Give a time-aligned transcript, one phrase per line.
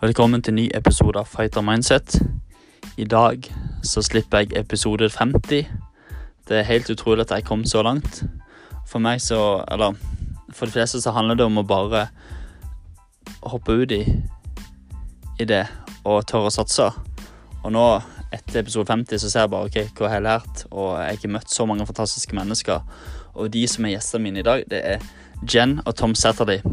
[0.00, 2.14] Velkommen til ny episode av Fighter Mindset.
[2.96, 3.44] I dag
[3.84, 5.66] så slipper jeg episode 50.
[6.48, 8.22] Det er helt utrolig at jeg kom så langt.
[8.88, 9.92] For meg så Eller
[10.56, 12.06] for de fleste så handler det om å bare
[13.42, 14.00] hoppe ut i,
[15.38, 15.66] i det
[16.04, 16.88] og tørre å satse.
[17.60, 17.86] Og nå,
[18.32, 20.64] etter episode 50, så ser jeg bare ok, hva jeg har lært.
[20.70, 22.80] Og jeg har møtt så mange fantastiske mennesker.
[23.36, 25.10] Og de som er gjestene mine i dag, det er
[25.44, 26.64] Jen og Tom Satterley.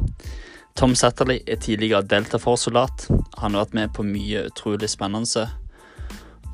[0.78, 3.08] Tom Satterley er tidligere Delta Force-soldat.
[3.42, 5.48] Han har vært med på mye utrolig spennende.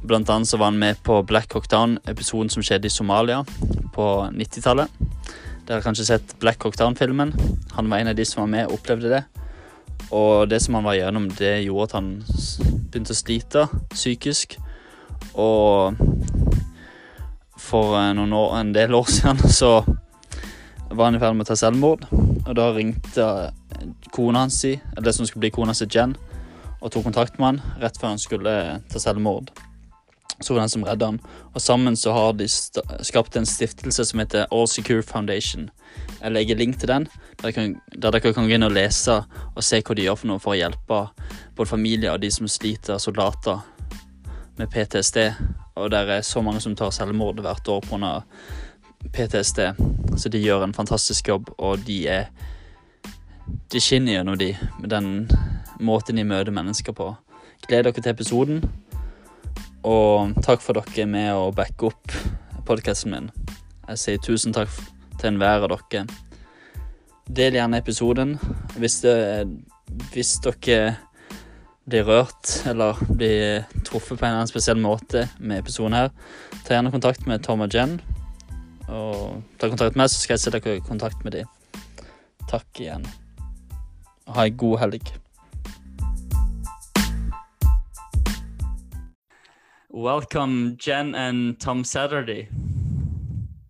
[0.08, 3.42] Blant annet så var han med på Black Hawk Down-episoden som skjedde i Somalia
[3.92, 4.88] på 90-tallet.
[5.68, 7.34] Dere har kanskje sett Black Hawk Down-filmen.
[7.76, 9.20] Han var en av de som var med og opplevde det.
[10.16, 14.56] Og det som han var gjennom, det gjorde at han begynte å slite psykisk.
[15.36, 16.00] Og
[17.60, 19.82] for noen år, en del år siden så
[20.94, 22.08] var han i ferd med å ta selvmord.
[22.14, 23.28] Og da ringte
[24.12, 26.16] kona hans, eller det som skulle bli kona si, Jen,
[26.82, 28.56] og tok kontakt med han rett før han skulle
[28.92, 29.52] ta selvmord.
[30.40, 31.20] Så var det den som redda han.
[31.54, 35.70] Og sammen så har de skapt en stiftelse som heter All Secure Foundation.
[36.20, 37.08] Jeg legger link til den,
[37.42, 37.52] der,
[37.96, 39.22] der dere kan gå inn og lese
[39.54, 41.00] og se hva de gjør for noe for å hjelpe
[41.56, 43.62] både familier og de som sliter, soldater,
[44.58, 45.18] med PTSD.
[45.76, 48.14] Og der er så mange som tar selvmord hvert år pga.
[49.14, 49.60] PTSD.
[50.18, 52.30] Så de gjør en fantastisk jobb, og de er
[53.72, 55.08] De skinner gjennom de med den
[55.84, 57.12] måten de møter mennesker på.
[57.68, 58.64] Gleder dere til episoden,
[59.84, 62.14] og takk for dere med å backe opp
[62.68, 63.32] podkasten min.
[63.90, 64.72] Jeg sier tusen takk
[65.20, 66.06] til enhver av dere.
[67.28, 68.38] Del gjerne episoden.
[68.80, 69.16] Hvis, det,
[70.14, 70.96] hvis dere
[71.84, 76.14] blir rørt eller blir truffet på en eller annen spesiell måte med episoden her,
[76.64, 77.98] ta gjerne kontakt med Tom og Jen.
[78.88, 81.52] Og ta kontakt med meg, så skal jeg sette dere i kontakt med dem.
[82.48, 83.08] Takk igjen.
[84.28, 85.12] Ha ei god helg.
[89.90, 92.48] Welcome, Jen and Tom Satterly.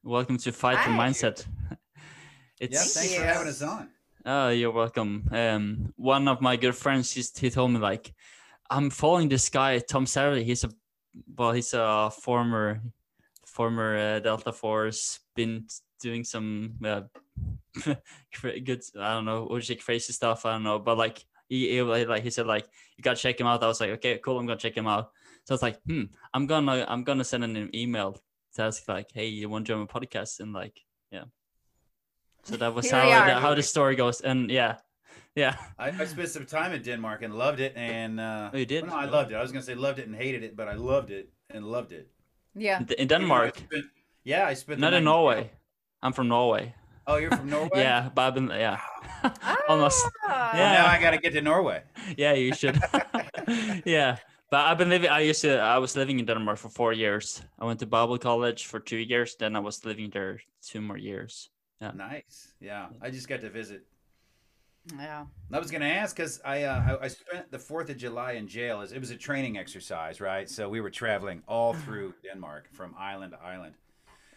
[0.03, 0.91] Welcome to Fight Hi.
[0.91, 1.45] the Mindset.
[2.59, 3.35] Yeah, It's thanks for Yes.
[3.35, 3.89] having us on.
[4.25, 5.27] Oh, you're welcome.
[5.31, 8.13] Um, one of my good friends, he's, he told me like,
[8.69, 10.45] I'm following this guy, Tom Satterly.
[10.45, 10.69] He's a,
[11.37, 12.81] well, he's a former,
[13.45, 15.65] former uh, Delta Force, been
[16.01, 17.22] doing some uh, cra-
[18.41, 20.45] good, I don't know, what you say, crazy stuff.
[20.45, 22.65] I don't know, but like he, he like he said like
[22.97, 23.63] you gotta check him out.
[23.63, 25.11] I was like, okay, cool, I'm gonna check him out.
[25.45, 28.17] So I was like, hmm, I'm gonna I'm gonna send an email
[28.55, 30.39] to ask like, hey, you want to join my podcast?
[30.39, 30.79] And like,
[31.11, 31.25] yeah.
[32.43, 34.21] So that was Here how we that, how the story goes.
[34.21, 34.77] And yeah,
[35.35, 35.55] yeah.
[35.79, 37.73] I, I spent some time in Denmark and loved it.
[37.75, 38.83] And uh, Oh, you did?
[38.85, 39.35] well, no, I loved it.
[39.35, 41.91] I was gonna say loved it and hated it, but I loved it and loved
[41.91, 42.11] it.
[42.55, 42.79] Yeah.
[42.79, 43.85] In- In Denmark, I spent-
[44.23, 44.79] yeah, I spent.
[44.79, 45.51] not night in Norway.
[46.01, 46.75] I'm from Norway.
[47.07, 47.81] Oh, you're from Norway.
[47.81, 48.79] Yeah, but I've been yeah,
[49.69, 50.05] almost.
[50.23, 50.51] Ah.
[50.53, 50.73] Well, Yeah.
[50.83, 51.83] now I got to get to Norway.
[52.17, 52.79] Yeah, you should.
[53.85, 54.17] yeah,
[54.49, 55.09] but I've been living.
[55.09, 55.59] I used to.
[55.59, 57.43] I was living in Denmark for four years.
[57.59, 59.35] I went to Bible college for two years.
[59.35, 61.49] Then I was living there two more years.
[61.81, 61.91] Yeah.
[61.95, 62.53] Nice.
[62.61, 63.81] Yeah, I just got to visit.
[64.99, 65.25] Yeah.
[65.53, 68.47] I was gonna ask because I, uh, I I spent the Fourth of July in
[68.47, 68.81] jail.
[68.81, 70.49] It was a training exercise, right?
[70.49, 73.75] So we were traveling all through Denmark from island to island.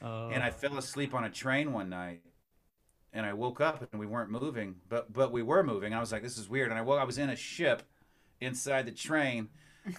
[0.03, 2.21] Uh, and I fell asleep on a train one night,
[3.17, 5.95] and I woke up and we weren't moving, but but we were moving.
[5.95, 6.71] I was like, this is weird.
[6.71, 7.83] And I woke, I was in a ship
[8.41, 9.49] inside the train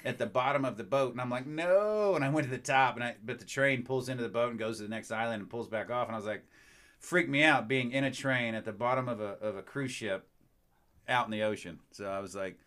[0.05, 2.15] at the bottom of the boat, and I'm like, no.
[2.15, 4.49] And I went to the top, and I but the train pulls into the boat
[4.51, 6.43] and goes to the next island and pulls back off, and I was like,
[6.99, 9.91] freaked me out being in a train at the bottom of a of a cruise
[9.91, 10.27] ship
[11.09, 11.79] out in the ocean.
[11.91, 12.57] So I was like,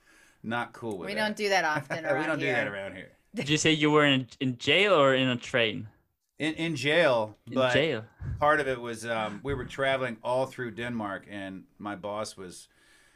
[0.43, 1.21] not cool with We that.
[1.21, 2.49] don't do that often around we don't here.
[2.49, 3.11] do that around here.
[3.35, 5.89] did you say you were in in jail or in a train?
[6.41, 8.05] In in jail, In but jail.
[8.39, 12.69] part of it was um, we were traveling all through Denmark, and my boss was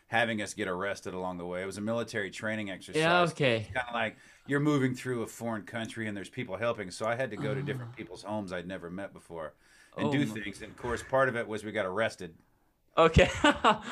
[0.08, 1.62] having us get arrested along the way.
[1.62, 3.00] It was a military training exercise.
[3.00, 3.22] Yeah.
[3.22, 3.66] Okay.
[3.72, 6.90] Kind of like you're moving through a foreign country, and there's people helping.
[6.90, 9.54] So I had to go to different people's homes I'd never met before
[9.96, 10.60] and Oh do things.
[10.60, 12.34] And of course, part of it was we got arrested.
[12.98, 13.30] Okay.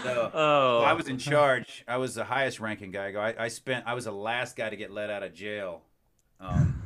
[0.02, 0.80] So, oh.
[0.80, 1.84] I was in charge.
[1.88, 3.12] I was the highest ranking guy.
[3.12, 3.86] I, I spent.
[3.86, 5.82] I was the last guy to get let out of jail
[6.38, 6.82] um,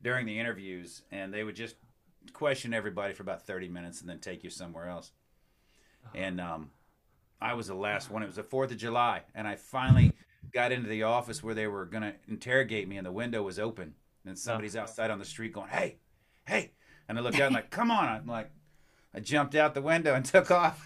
[0.00, 1.74] during the interviews, and they would just
[2.32, 5.12] question everybody for about thirty minutes and then take you somewhere else.
[6.14, 6.70] And um,
[7.40, 8.22] I was the last one.
[8.22, 10.12] It was the Fourth of July, and I finally
[10.52, 13.58] got into the office where they were going to interrogate me, and the window was
[13.58, 13.94] open,
[14.24, 15.98] and somebody's outside on the street going, "Hey,
[16.46, 16.72] hey!"
[17.08, 18.50] And I looked out and like, "Come on!" I'm like,
[19.14, 20.84] I jumped out the window and took off.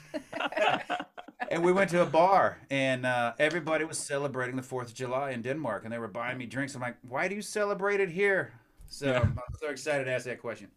[1.51, 5.31] and we went to a bar, and uh, everybody was celebrating the Fourth of July
[5.31, 6.75] in Denmark, and they were buying me drinks.
[6.75, 8.53] I'm like, "Why do you celebrate it here?"
[8.89, 9.15] So.
[9.15, 10.69] I'm so excited to ask that question.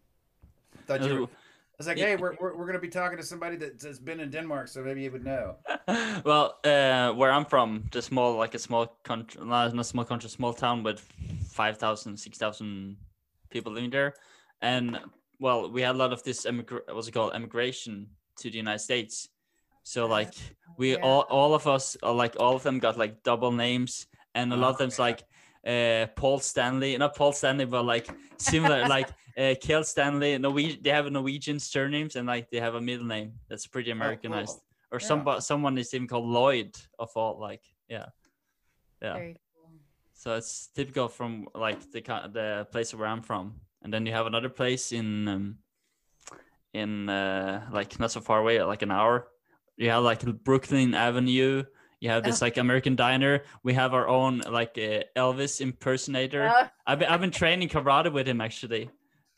[0.86, 1.28] Thought you were,
[1.78, 4.20] was like, hey, we're, we're, we're going to be talking to somebody that- that's been
[4.20, 5.56] in Denmark, so maybe you would know.
[6.24, 10.30] well, uh, where I'm from, the small, like a small country, not not small country,
[10.30, 11.00] small town with
[11.52, 12.98] 5,000, 6,000
[13.50, 14.14] people living there.
[14.62, 15.00] And
[15.40, 18.80] well, we had a lot of this, emigra- what's it called, emigration to the United
[18.80, 19.30] States.
[19.84, 20.34] So like
[20.78, 21.04] we yeah.
[21.04, 24.08] all, all of us, or like all of them got like double names.
[24.34, 25.04] And a lot of them's Okay.
[25.04, 25.24] like
[25.66, 30.38] uh, Paul Stanley, not Paul Stanley, but like similar, like uh, Kel Stanley.
[30.38, 33.92] Norwegian, they have a Norwegian surnames and like they have a middle name that's pretty
[33.92, 34.60] Americanized.
[34.92, 35.08] or Yeah.
[35.08, 38.06] some someone is even called Lloyd of all like yeah.
[39.02, 39.14] Yeah.
[39.14, 39.70] Very cool.
[40.14, 43.56] so it's typical from like the ki- the place where I'm from.
[43.84, 45.58] And then you have another place in um,
[46.74, 49.28] in uh, like not so far away like an hour.
[49.78, 51.64] You have like Brooklyn Avenue.
[52.00, 52.46] You have this Oh.
[52.46, 53.44] like American diner.
[53.64, 56.48] We have our own like uh, Elvis impersonator.
[56.48, 58.90] Uh, I've been, I've been training karate with him actually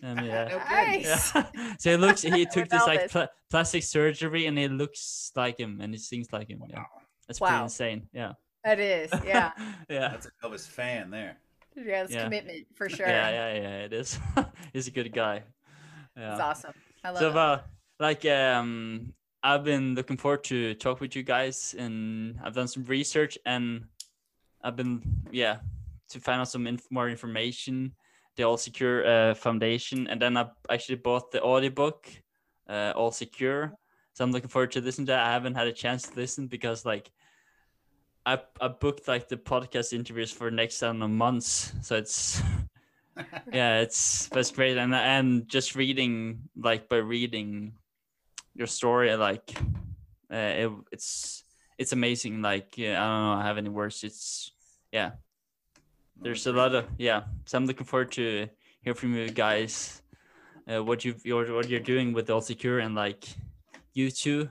[0.04, 1.34] and yeah nice.
[1.36, 1.74] yeah.
[1.80, 2.22] so he looks.
[2.22, 3.12] He took this like Elvis.
[3.12, 6.62] pla- plastic surgery, and he looks like him, and he sings like him.
[6.70, 6.84] Yeah,
[7.28, 8.08] that's pretty insane.
[8.14, 8.34] Yeah,
[8.64, 9.52] That is, yeah.
[9.90, 11.38] yeah, That's a Elvis fan there.
[11.76, 12.24] Yeah, it's Yeah.
[12.24, 13.08] commitment for sure.
[13.08, 13.78] yeah, yeah, yeah.
[13.86, 14.20] It is.
[14.74, 15.44] He's a good guy.
[16.18, 16.32] Yeah.
[16.32, 16.74] It's awesome.
[17.04, 17.38] I love so, it.
[17.38, 17.60] uh,
[18.00, 19.14] like, um,
[19.44, 23.86] I've been looking forward to talk with you guys, and I've done some research, and
[24.64, 25.02] I've been,
[25.32, 25.58] yeah,
[26.10, 27.94] to find out some inf- more information.
[28.38, 32.08] The All Secure uh, Foundation, and then I actually bought the audiobook,
[32.70, 33.74] uh, All Secure.
[34.14, 35.26] So I'm looking forward to listen to that.
[35.26, 37.12] I haven't had a chance to listen because, like,
[38.26, 42.42] I I booked like the podcast interviews for next I don't know, months, so it's
[43.54, 47.74] yeah, it's that's great, and and just reading like by reading
[48.54, 49.58] your story, like
[50.32, 51.44] uh, it, it's
[51.78, 52.42] it's amazing.
[52.42, 54.04] Like yeah, I don't know, I have any words.
[54.04, 54.52] It's
[54.92, 55.12] yeah,
[56.22, 57.24] there's a lot of yeah.
[57.46, 58.48] So I'm looking forward to
[58.82, 60.02] hear from you guys,
[60.68, 63.26] uh, what you you're what you're doing with All Secure and like
[63.94, 64.50] you too.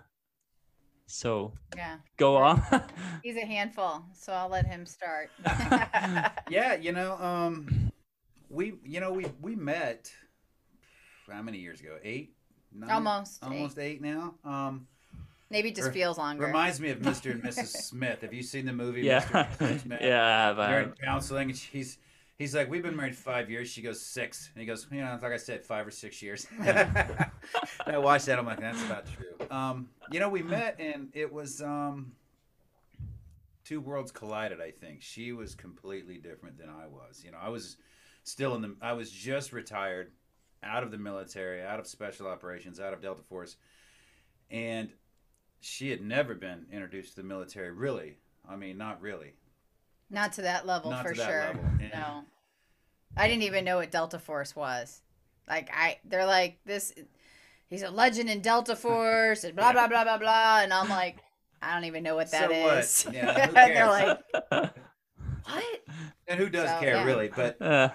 [1.07, 1.99] So yeah.
[2.17, 2.63] go on.
[3.23, 5.31] He's a handful, so I'll let him start.
[6.51, 7.93] Yeah, you know, um,
[8.49, 10.11] we, you know, we we met
[11.31, 11.99] how many years ago?
[12.05, 12.35] Eight,
[12.73, 12.91] Nine?
[12.91, 13.47] Almost eight.
[13.47, 14.35] almost eight, now.
[14.45, 14.87] Um,
[15.51, 16.45] Maybe it just Re- feels longer.
[16.47, 17.31] reminds me of Mr.
[17.31, 17.67] and Mrs.
[17.89, 18.23] Smith.
[18.23, 19.03] Have you seen the movie?
[19.03, 19.35] yeah, Mr.
[19.61, 19.83] and Mrs.
[19.83, 20.01] Smith?
[20.03, 21.99] yeah, I have, I They're in counseling, and he's
[22.37, 25.19] he's like, "We've been married five years." She goes six, and he goes, "You know,
[25.23, 28.39] like I said, five or six years." I watched that.
[28.39, 32.13] I'm like, "That's about true." Um, you know, we met, and it was um,
[33.65, 34.61] two worlds collided.
[34.61, 37.23] I think she was completely different than I was.
[37.25, 37.77] You know, I was
[38.25, 38.75] still in the.
[38.83, 40.11] I was just retired,
[40.65, 43.57] out of the military, out of special operations, out of Delta Force,
[44.51, 44.91] and
[45.67, 47.71] she had never been introduced to the military.
[47.73, 48.19] Really,
[48.49, 49.35] I mean, not really.
[50.11, 51.41] Not to that level Not for to that sure.
[51.41, 52.25] level, No.
[53.17, 55.03] I didn't even know what Delta Force was.
[55.49, 56.93] Like I they're like this
[57.69, 61.19] he's a legend in Delta Force and blah blah blah blah blah and I'm like
[61.63, 62.85] I don't even know what that So what?
[62.85, 63.07] is.
[63.09, 63.89] Yeah, who and they're cares?
[63.89, 64.19] like,
[65.45, 65.81] What?
[66.29, 67.05] And who does So, care, yeah.
[67.05, 67.29] really?
[67.29, 67.91] But Uh,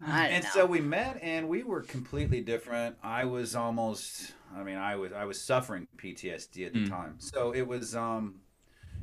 [0.00, 0.50] I don't and know.
[0.50, 2.96] so we met, and we were completely different.
[3.02, 6.88] I was almost, I mean, I was, I was suffering PTSD at the Mm.
[6.88, 7.14] time.
[7.18, 8.40] So it was, um,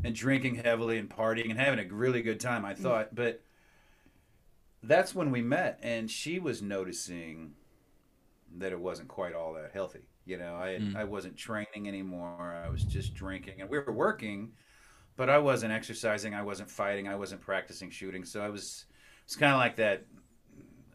[0.03, 2.65] and drinking heavily and partying and having a really good time.
[2.65, 3.41] I thought, but
[4.83, 7.53] that's when we met, and she was noticing
[8.57, 10.01] that it wasn't quite all that healthy.
[10.25, 10.95] You know, I Mm.
[10.95, 12.53] I wasn't training anymore.
[12.65, 14.51] I was just drinking, and we were working,
[15.17, 16.33] but I wasn't exercising.
[16.33, 17.07] I wasn't fighting.
[17.07, 18.25] I wasn't practicing shooting.
[18.25, 18.85] So I was
[19.25, 20.05] it's kind of like that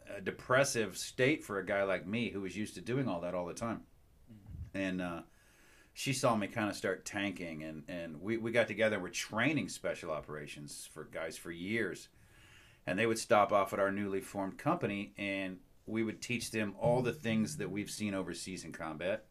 [0.09, 3.35] uh, depressive state for a guy like me who was used to doing all that
[3.35, 3.81] all the time.
[4.73, 5.21] And uh,
[5.93, 8.99] she saw me kind of start tanking, and and we we got together.
[8.99, 12.09] We're training special operations for guys for years,
[12.87, 16.75] and they would stop off at our newly formed company and we would teach them
[16.79, 19.25] all the things that we've seen overseas in combat.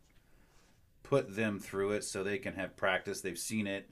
[1.02, 3.20] Put them through it so they can have practice.
[3.20, 3.88] They've seen it.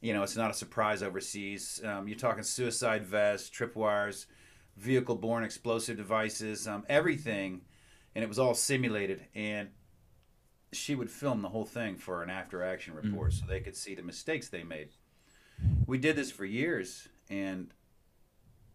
[0.00, 1.80] You know it's not a surprise overseas.
[1.84, 4.26] Um, you're talking suicide vests tripwires
[4.76, 7.62] vehicle borne explosive devices um, everything.
[8.14, 9.24] And it was all simulated.
[9.34, 9.68] And
[10.72, 13.94] she would film the whole thing for an after action report so they could see
[13.94, 14.88] the mistakes they made.
[15.86, 17.72] We did this for years and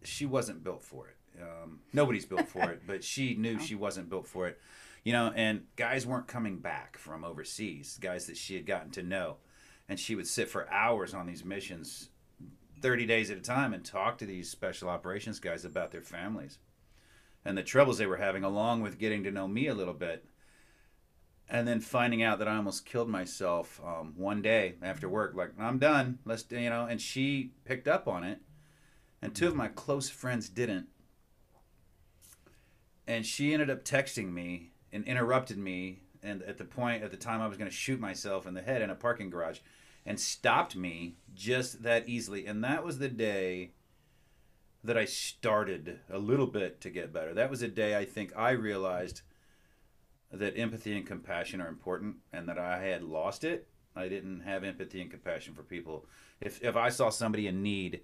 [0.02, 1.16] she wasn't built for it.
[1.40, 4.58] Um, nobody's built for it but she knew she wasn't built for it.
[5.04, 9.02] You know and guys weren't coming back from overseas guys that she had gotten to
[9.02, 9.36] know.
[9.88, 12.08] And she would sit for hours on these missions
[12.80, 16.58] 30 days at a time and talk to these special operations guys about their families
[17.44, 20.24] and the troubles they were having along with getting to know me a little bit
[21.52, 25.52] and then finding out that I almost killed myself um, one day after work like
[25.60, 28.40] I'm done let's you know and she picked up on it
[29.20, 30.88] and two of my close friends didn't
[33.06, 37.16] and she ended up texting me and interrupted me and at the point at the
[37.16, 39.58] time I was going to shoot myself in the head in a parking garage,
[40.06, 42.46] and stopped me just that easily.
[42.46, 43.72] And that was the day
[44.84, 47.34] that I started a little bit to get better.
[47.34, 49.22] That was a day I think I realized
[50.32, 53.68] that empathy and compassion are important, and that I had lost it.
[53.94, 56.06] I didn't have empathy and compassion for people.
[56.40, 58.00] If if I saw somebody in need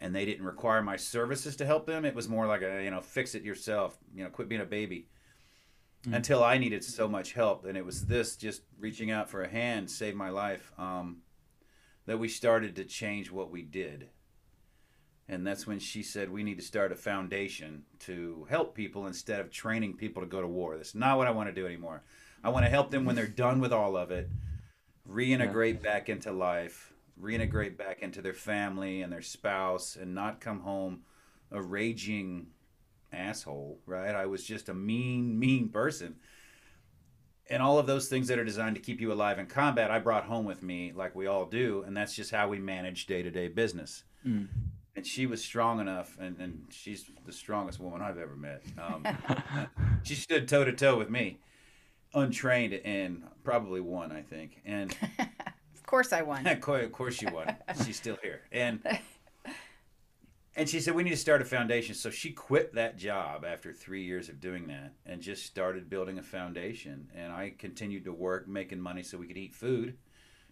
[0.00, 2.90] and they didn't require my services to help them, it was more like a you
[2.90, 5.08] know fix it yourself, you know, quit being a baby.
[6.04, 6.14] Mm.
[6.14, 9.48] Until I needed so much help, and it was this just reaching out for a
[9.48, 10.72] hand saved my life.
[10.78, 11.22] Um,
[12.06, 14.08] that we started to change what we did.
[15.28, 19.40] And that's when she said we need to start a foundation to help people instead
[19.40, 20.76] of training people to go to war.
[20.76, 22.02] That's not what I want to do anymore.
[22.42, 24.30] I want to help them when they're done with all of it,
[25.08, 30.60] reintegrate back into life, reintegrate back into their family and their spouse, and not come
[30.60, 31.02] home
[31.50, 32.46] a raging
[33.12, 34.14] asshole, right?
[34.14, 36.16] I was just a mean, mean person
[37.50, 39.98] and all of those things that are designed to keep you alive in combat, I
[39.98, 43.22] brought home with me, like we all do, and that's just how we manage day
[43.22, 44.04] to day business.
[44.26, 44.48] Mm.
[44.98, 48.64] And she was strong enough, and, and she's the strongest woman I've ever met.
[48.76, 49.06] Um,
[50.02, 51.38] she stood toe to toe with me,
[52.14, 54.60] untrained, and probably won, I think.
[54.64, 54.90] And
[55.20, 56.44] of course, I won.
[56.48, 57.54] of course, she won.
[57.86, 58.80] She's still here, and
[60.56, 63.72] and she said we need to start a foundation so she quit that job after
[63.72, 68.12] three years of doing that and just started building a foundation and i continued to
[68.12, 69.96] work making money so we could eat food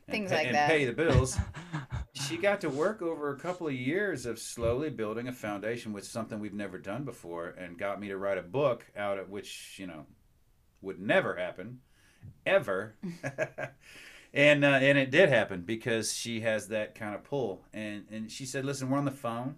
[0.09, 1.37] things pay, like and that pay the bills
[2.13, 6.05] she got to work over a couple of years of slowly building a foundation with
[6.05, 9.77] something we've never done before and got me to write a book out of which
[9.79, 10.07] you know
[10.81, 11.81] would never happen
[12.45, 12.97] ever
[14.35, 18.31] and uh, and it did happen because she has that kind of pull and and
[18.31, 19.57] she said listen we're on the phone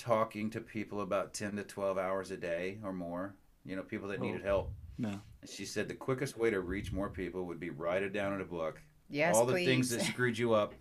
[0.00, 4.08] talking to people about 10 to 12 hours a day or more, you know, people
[4.08, 4.22] that oh.
[4.22, 4.72] needed help.
[4.98, 5.20] No.
[5.46, 8.40] She said the quickest way to reach more people would be write it down in
[8.40, 8.80] a book.
[9.10, 9.66] Yes, All the please.
[9.66, 10.74] things that screwed you up,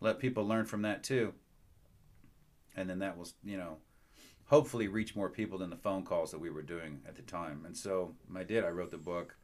[0.00, 1.32] let people learn from that too.
[2.76, 3.78] And then that was, you know,
[4.46, 7.64] hopefully reach more people than the phone calls that we were doing at the time.
[7.64, 8.64] And so I did.
[8.64, 9.36] I wrote the book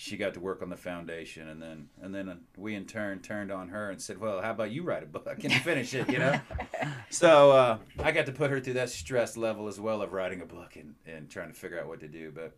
[0.00, 3.50] she got to work on the foundation and then and then we in turn turned
[3.50, 6.20] on her and said well how about you write a book and finish it you
[6.20, 6.40] know
[7.10, 10.40] so uh, i got to put her through that stress level as well of writing
[10.40, 12.56] a book and, and trying to figure out what to do but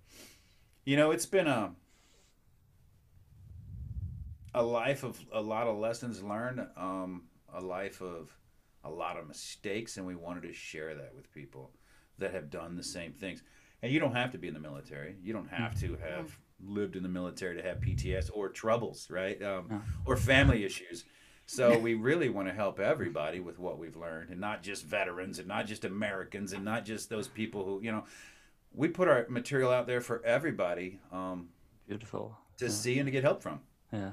[0.84, 1.72] you know it's been a
[4.54, 8.36] a life of a lot of lessons learned um, a life of
[8.84, 11.72] a lot of mistakes and we wanted to share that with people
[12.18, 13.42] that have done the same things
[13.82, 16.96] and you don't have to be in the military you don't have to have lived
[16.96, 19.40] in the military to have PTS or troubles, right?
[19.42, 21.04] Um, Or family issues.
[21.46, 25.38] So we really want to help everybody with what we've learned, and not just veterans,
[25.38, 28.04] and not just Americans, and not just those people who you know.
[28.72, 31.00] We put our material out there for everybody.
[31.10, 31.48] Um,
[31.88, 32.38] Beautiful.
[32.58, 32.70] To yeah.
[32.70, 33.60] see and to get help from.
[33.92, 34.12] Yeah,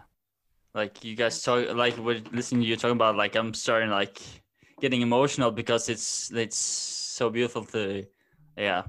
[0.73, 4.21] like you guys talk, like we're listening to you talking about, like I'm starting like
[4.79, 8.05] getting emotional because it's it's so beautiful to,
[8.57, 8.83] yeah,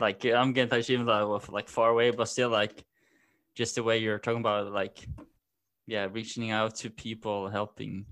[0.00, 2.84] like I'm getting touched even though like, like far away, but still like
[3.54, 5.06] just the way you're talking about like
[5.86, 8.06] yeah reaching out to people helping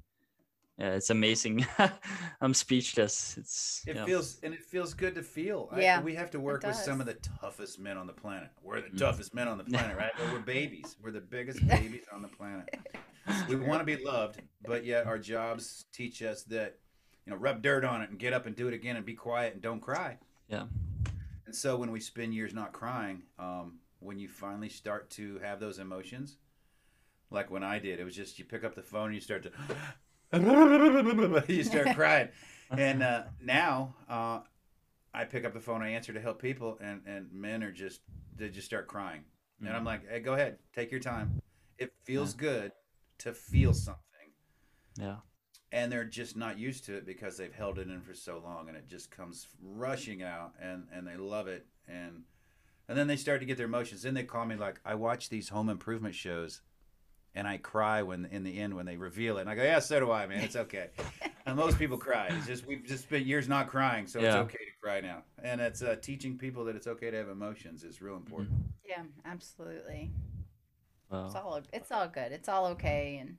[0.78, 1.66] yeah it's amazing.
[2.40, 3.36] I'm speechless.
[3.36, 6.64] It's it feels and it feels good to feel yeah I, we have to work
[6.64, 8.50] with some of the toughest men on the planet.
[8.62, 8.98] We're the mm.
[8.98, 10.12] toughest men on the planet right?
[10.16, 10.96] But we're babies.
[11.02, 12.74] We're the biggest babies on the planet.
[13.46, 16.78] We want to be loved but yet our jobs teach us that
[17.26, 19.12] you know rub dirt on it and get up and do it again and be
[19.12, 20.16] quiet and don't cry.
[20.48, 20.64] Yeah.
[21.44, 25.60] And so when we spend years not crying um, when you finally start to have
[25.60, 26.36] those emotions,
[27.30, 29.42] like when I did, it was just you pick up the phone and you start
[29.44, 29.50] to
[31.48, 32.28] you start crying,
[32.70, 34.40] and uh, now uh,
[35.14, 38.00] I pick up the phone, I answer to help people, and and men are just
[38.36, 39.66] they just start crying, mm-hmm.
[39.66, 39.86] and I'm mm.
[39.86, 41.40] like, hey, go ahead, take your time.
[41.78, 42.40] It feels yeah.
[42.40, 42.72] good
[43.18, 44.02] to feel something.
[44.98, 45.16] Yeah.
[45.70, 48.68] And they're just not used to it because they've held it in for so long,
[48.68, 52.24] and it just comes rushing out, and and they love it, and
[52.86, 54.02] and then they start to get their emotions.
[54.02, 56.62] Then they call me like, I watch these home improvement shows
[57.38, 59.42] and I cry when in the end when they reveal it.
[59.42, 60.42] And I go, yeah, so do I, man.
[60.42, 60.88] It's okay.
[61.46, 62.26] and most people cry.
[62.32, 64.26] It's just we've just spent years not crying, so yeah.
[64.26, 65.22] it's okay to cry now.
[65.42, 68.50] And it's uh, teaching people that it's okay to have emotions is real important.
[68.84, 70.10] Yeah, absolutely.
[71.10, 71.26] Wow.
[71.26, 72.32] It's all it's all good.
[72.32, 73.36] It's all okay, and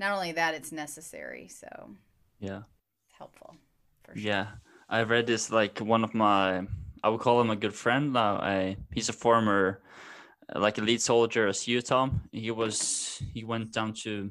[0.00, 1.48] not only that, it's necessary.
[1.48, 1.90] So
[2.40, 2.62] yeah,
[3.04, 3.54] it's helpful.
[4.06, 4.14] Sure.
[4.16, 4.46] Yeah,
[4.88, 6.66] I read this like one of my
[7.04, 8.36] I would call him a good friend now.
[8.36, 9.86] I, he's a former uh,
[10.54, 12.22] like elite soldier as you, Tom.
[12.32, 14.30] He was he went down to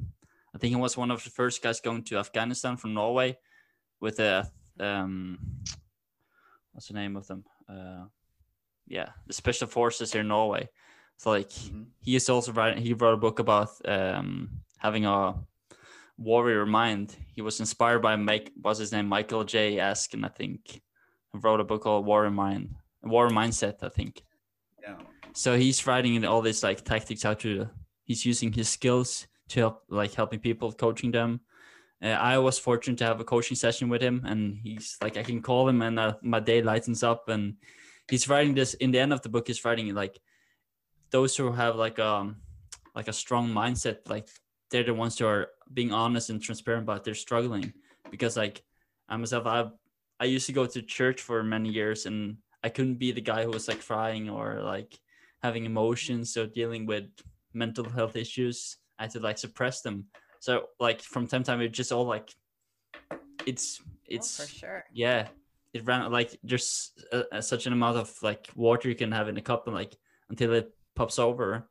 [0.53, 3.37] I think he was one of the first guys going to Afghanistan from Norway
[3.99, 5.37] with a um
[6.71, 7.43] what's the name of them?
[7.67, 8.05] Uh
[8.87, 10.69] yeah, the special forces here in Norway.
[11.17, 11.87] So like Mhm.
[12.01, 12.83] he is also writing.
[12.83, 15.35] He wrote a book about um, having a
[16.17, 17.15] warrior mind.
[17.33, 18.51] He was inspired by Mike.
[18.61, 19.07] What's his name?
[19.07, 19.77] Michael J.
[19.77, 20.81] Asken, I think.
[21.33, 24.23] Wrote a book called Warrior Mind, Warrior Mindset, I think.
[25.35, 27.69] So he's writing in all these like tactics how to.
[28.05, 31.41] He's using his skills to help, like helping people, coaching them.
[32.01, 35.23] Uh, I was fortunate to have a coaching session with him, and he's like I
[35.23, 37.27] can call him, and uh, my day lightens up.
[37.27, 37.55] And
[38.09, 39.47] he's writing this in the end of the book.
[39.47, 40.21] He's writing like
[41.11, 42.37] those who have like um
[42.95, 44.29] like a strong mindset, like
[44.71, 47.73] they're the ones who are being honest and transparent about they're struggling
[48.09, 48.63] because like
[49.09, 49.65] I myself I
[50.17, 53.43] I used to go to church for many years and I couldn't be the guy
[53.43, 54.97] who was like crying or like
[55.45, 57.05] having emotions or dealing with
[57.53, 58.77] mental health issues.
[58.99, 60.05] I had to like suppress them.
[60.39, 62.29] So like from time to time it just all like
[63.45, 64.83] it's oh, it's Oh, for sure.
[64.93, 65.27] yeah
[65.73, 69.27] it ran like there's a, a- such an amount of like water you can have
[69.29, 69.93] in a cup and like
[70.29, 71.67] until it pops over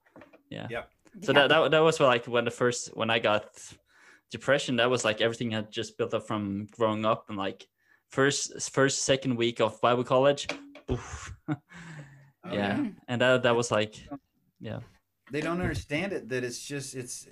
[0.51, 0.85] yeah Yep.
[1.23, 3.45] so that, that that was like when the first when i got
[4.31, 7.67] depression that was like everything had just built up from growing up and like
[8.11, 10.47] first first second week of bible college
[10.91, 11.33] oof.
[12.47, 12.89] Oh, yeah yeah.
[13.09, 13.97] and uh, that that was like
[14.61, 14.81] yeah.
[15.31, 17.27] They don't understand it that it's just it's.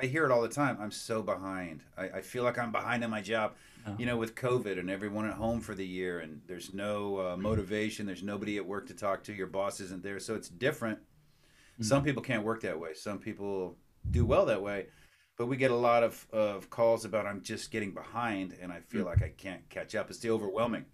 [0.00, 0.78] I hear it all the time.
[0.80, 1.82] I'm so behind.
[1.98, 3.54] I, I feel like I'm behind in my job.
[3.86, 3.94] Oh.
[3.98, 7.36] You know, with COVID and everyone at home for the year, and there's no uh,
[7.36, 8.06] motivation.
[8.06, 9.34] There's nobody at work to talk to.
[9.34, 10.98] Your boss isn't there, so it's different.
[10.98, 11.82] Mm-hmm.
[11.84, 12.94] Some people can't work that way.
[12.94, 13.76] Some people
[14.10, 14.86] do well that way.
[15.36, 18.80] But we get a lot of, of calls about I'm just getting behind and I
[18.80, 19.06] feel mm.
[19.06, 20.10] like I can't catch up.
[20.10, 20.84] It's the overwhelming.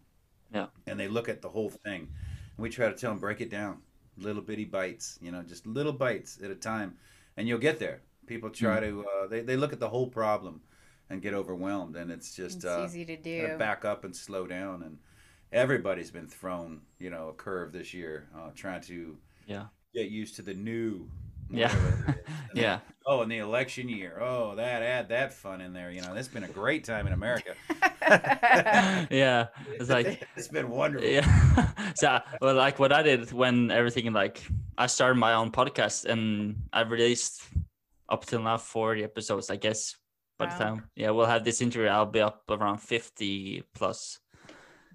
[0.55, 0.67] Yeah.
[0.87, 2.09] And they look at the whole thing.
[2.59, 3.79] We try to tell them break it down,
[4.17, 6.97] little bitty bites, you know, just little bites at a time,
[7.37, 8.01] and you'll get there.
[8.27, 10.61] People try to uh, they they look at the whole problem
[11.09, 13.57] and get overwhelmed, and it's just It's uh, easy to do.
[13.59, 14.83] back up and slow down.
[14.83, 14.99] And
[15.53, 19.67] everybody's been thrown, you know, a curve this year, uh, trying to Yeah.
[19.95, 21.09] get used to the new.
[21.51, 21.69] Yeah.
[21.69, 22.33] whatever it is.
[22.51, 22.79] And yeah
[23.11, 24.19] Oh, in the election year.
[24.21, 25.91] Oh, that add that fun in there.
[25.91, 27.55] You know, it's been a great time in America.
[29.11, 31.09] yeah it's like it's been wonderful.
[31.09, 34.43] yeah so well like what i did when everything like
[34.79, 37.43] i started my own podcast and i released
[38.09, 39.95] up till now 40 episodes i guess
[40.39, 44.19] by the time yeah we'll have this interview i'll be up around 50 plus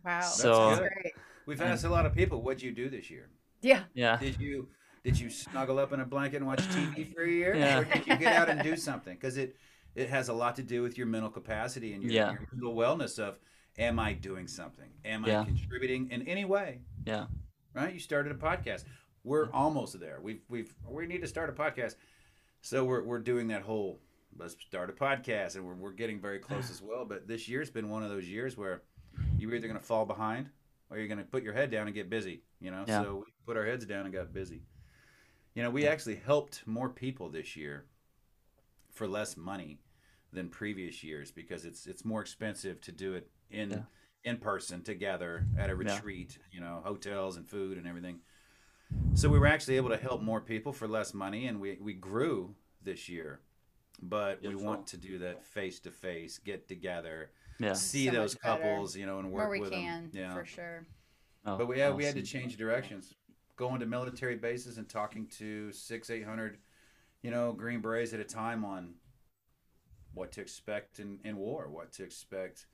[0.03, 0.21] wow.
[0.21, 1.13] So- that's great.
[1.45, 3.29] We've asked a lot of people, what'd you do this year?
[3.61, 3.83] Yeah.
[3.93, 4.69] yeah Did you
[5.03, 7.79] did you snuggle up in a blanket and watch TV for a year, Yeah.
[7.79, 9.13] or did you get out and do something?
[9.15, 9.55] Because it
[9.95, 12.31] it has a lot to do with your mental capacity and your, Yeah.
[12.31, 13.19] your mental wellness.
[13.19, 13.37] Of,
[13.77, 14.89] am I doing something?
[15.05, 15.41] Am Yeah.
[15.41, 16.81] I contributing in any way?
[17.05, 17.25] yeah
[17.75, 17.91] right?
[17.93, 18.83] You started a podcast.
[19.23, 20.19] We're almost there.
[20.21, 21.95] We've we've we need to start a podcast.
[22.61, 23.99] So we're we're doing that whole
[24.37, 27.03] let's start a podcast and we're we're getting very close as well.
[27.05, 28.83] But this year's been one of those years where
[29.37, 30.49] you're either gonna fall behind
[30.89, 32.43] or you're gonna put your head down and get busy.
[32.61, 32.83] You know?
[32.87, 33.03] Yeah.
[33.03, 34.61] So we put our heads down and got busy.
[35.55, 37.85] You know, we actually helped more people this year
[38.91, 39.79] for less money
[40.31, 43.83] than previous years because it's it's more expensive to do it in Yeah.
[44.23, 45.95] in person together at a Yeah.
[45.95, 48.21] retreat, you know, hotels and food and everything.
[49.15, 51.93] So we were actually able to help more people for less money and we, we
[51.93, 53.41] grew this year.
[54.01, 54.67] But we Beautiful.
[54.67, 58.61] want to do that face to face, get together, yeah see So those much better.
[58.63, 60.11] couples, you know, and work More we with can, them.
[60.13, 60.33] Yeah.
[60.33, 60.87] for sure.
[61.45, 63.13] Oh, But we had, we had to change directions.
[63.55, 66.57] Going to military bases and talking to six, eight hundred,
[67.21, 68.95] you know, Green Berets at a time on
[70.13, 72.65] what to expect in, in war, what to expect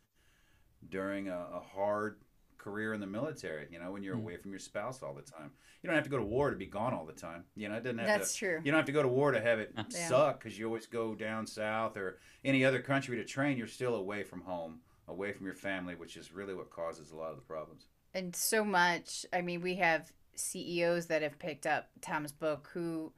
[0.89, 2.21] during a, a hard
[2.57, 3.67] career in the military.
[3.71, 4.19] You know, when you're Mm.
[4.21, 5.51] away from your spouse all the time.
[5.81, 7.43] You don't have to go to war to be gone all the time.
[7.55, 8.39] You know, it doesn't have That's to.
[8.39, 8.61] true.
[8.63, 10.07] You don't have to go to war to have it Yeah.
[10.07, 13.57] suck because you always go down south or any other country to train.
[13.57, 17.17] You're still away from home, away from your family, which is really what causes a
[17.17, 17.87] lot of the problems.
[18.13, 23.11] and so much i mean we have ceos that have picked up tom's book who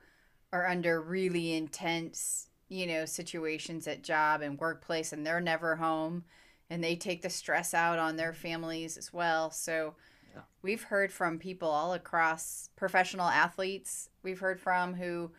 [0.53, 6.23] are under really intense you know situations at job and workplace and they're never home
[6.69, 9.95] and they take the stress out on their families as well so
[10.33, 10.41] Yeah.
[10.61, 15.31] we've heard from people all across professional athletes we've heard from who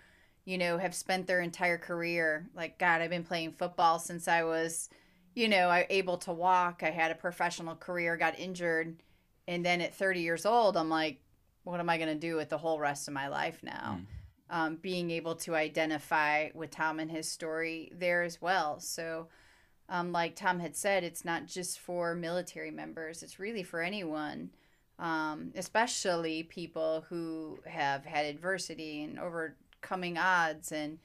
[0.44, 4.42] you know have spent their entire career like god i've been playing football since i
[4.42, 4.88] was
[5.34, 9.02] you know i able to walk i had a professional career got injured
[9.48, 11.20] and then at 30 years old i'm like
[11.64, 14.00] what am i going to do with the whole rest of my life now?
[14.50, 18.80] Um, being able to identify with tom and his story there as well.
[18.80, 19.28] So
[19.88, 24.50] um, like tom had said it's not just for military members it's really for anyone
[24.98, 30.98] um, especially people who have had adversity and overcoming odds and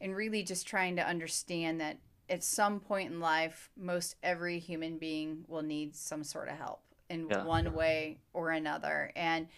[0.00, 4.98] and really just trying to understand that at some point in life most every human
[4.98, 7.44] being will need some sort of help in Yeah.
[7.44, 9.10] one way or another.
[9.16, 9.48] And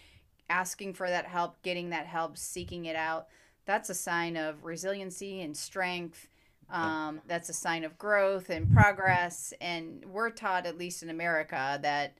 [0.51, 3.27] asking for that help, getting that help, seeking it out,
[3.65, 6.27] that's a sign of resiliency and strength.
[6.69, 9.53] Um, that's a sign of growth and progress.
[9.59, 12.13] And we're taught, at least in America, that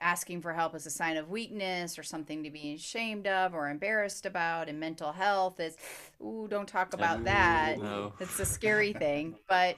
[0.00, 3.70] asking for help is a sign of weakness or something to be ashamed of or
[3.70, 4.68] embarrassed about.
[4.68, 5.76] And mental health is,
[6.20, 7.78] ooh, don't talk about that.
[7.78, 8.12] No.
[8.20, 9.36] It's a scary thing.
[9.48, 9.76] But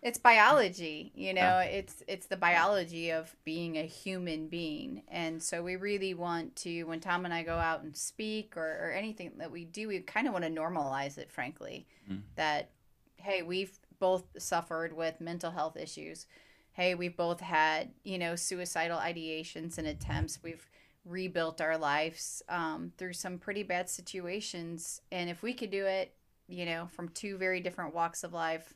[0.00, 1.62] it's biology you know Yeah.
[1.62, 5.02] it's it's the biology of being a human being.
[5.08, 8.78] And so we really want to when tom and i go out and speak or,
[8.88, 11.86] or anything that we do we kind of want to normalize it frankly.
[12.10, 12.20] Mm.
[12.36, 12.70] that
[13.16, 16.26] hey we've both suffered with mental health issues.
[16.72, 20.40] Hey we've both had you know suicidal ideations and attempts.
[20.42, 20.68] We've
[21.04, 25.00] rebuilt our lives um, through some pretty bad situations.
[25.10, 26.14] And if we could do it
[26.46, 28.72] you know from two very different walks of life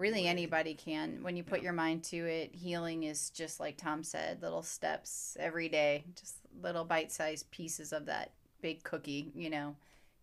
[0.00, 1.22] really anybody can.
[1.22, 5.36] When you put your mind to it healing is just like tom said little steps
[5.38, 8.32] every day just little bite-sized pieces of that
[8.62, 9.68] big cookie you know.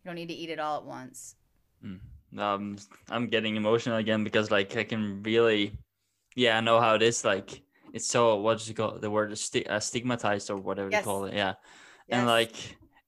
[0.03, 1.35] You don't need to eat it all at once.
[2.37, 2.75] Um
[3.09, 5.71] i'm getting emotional again because like i can really
[6.35, 7.61] yeah i know how it is like
[7.93, 11.01] it's so what do you call the word sti- uh, stigmatized or whatever Yes.
[11.01, 11.53] they call it yeah.
[12.09, 12.17] Yes.
[12.17, 12.55] and like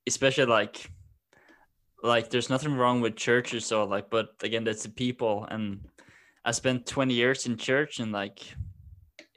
[0.07, 0.89] especially like
[2.01, 5.81] like there's nothing wrong with churches or like but again that's the people and
[6.45, 8.39] i spent 20 years in church and like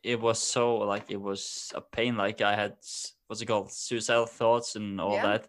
[0.05, 2.17] it was so like it was a pain.
[2.17, 2.75] Like i had
[3.27, 3.73] what's it called?
[3.73, 5.23] Suicidal thoughts and all Yeah.
[5.23, 5.49] that.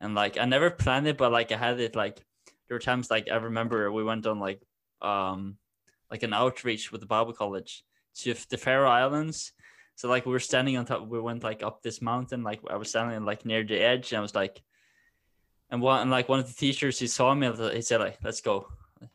[0.00, 2.16] And like i never planned it but like i had it like
[2.68, 4.62] there were times like i remember we went on like
[5.02, 5.56] um
[6.10, 7.84] like an outreach with the bible college
[8.16, 9.52] to the faroe islands.
[9.96, 12.76] So like we were standing on top we went like up this mountain like i
[12.76, 14.62] was standing like near the edge and i was like
[15.70, 18.40] and one and like one of the teachers he saw me he said like let's
[18.40, 18.66] go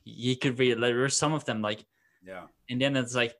[0.04, 1.86] he could read like there were some of them like
[2.26, 2.48] Yeah.
[2.70, 3.36] and then it's like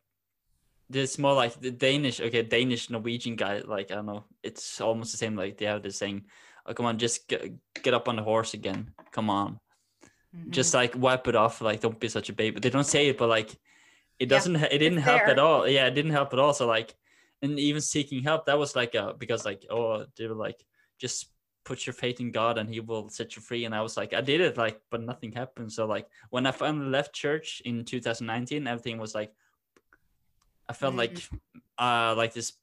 [0.90, 3.60] there's more like the Danish, okay, Danish Norwegian guy.
[3.66, 5.36] Like I don't know, it's almost the same.
[5.36, 6.26] Like they have this saying,
[6.66, 7.42] "Oh, come on, just get,
[7.82, 8.94] get up on the horse again.
[9.12, 9.60] Come on,
[10.36, 10.52] Mhm.
[10.52, 11.62] just like wipe it off.
[11.62, 13.50] Like don't be such a baby." They don't say it, but like
[14.20, 14.56] it doesn't.
[14.58, 15.68] it didn't it's help at all.
[15.68, 16.54] Yeah, it didn't help at all.
[16.54, 16.94] So like,
[17.42, 20.64] and even seeking help, that was like uh because like oh they were like
[21.02, 21.34] just
[21.66, 23.66] put your faith in God and He will set you free.
[23.66, 25.72] And I was like, I did it, like, but nothing happened.
[25.74, 29.34] So like when I finally left church in 2019, everything was like,
[30.70, 30.98] I felt Mm.
[30.98, 31.30] like,
[31.78, 32.54] uh, like this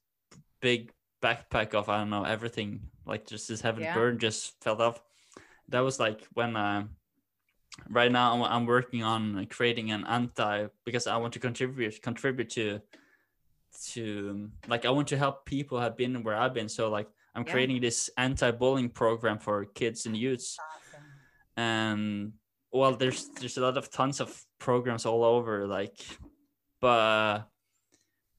[0.61, 3.93] big backpack of I don't know everything, like just this heavy Yeah.
[3.93, 5.01] burden just fell off.
[5.69, 6.87] That was like when uh,
[7.89, 12.49] right now I'm, I'm working on creating an anti because I want to contribute contribute
[12.51, 12.81] to
[13.93, 16.69] to like I want to help people have been where I've been.
[16.69, 17.51] So like I'm Yeah.
[17.51, 20.57] creating this anti-bullying program for kids and youths.
[20.59, 21.03] Awesome.
[21.57, 22.33] and
[22.71, 25.97] well there's there's a lot of tons of programs all over like
[26.81, 27.47] but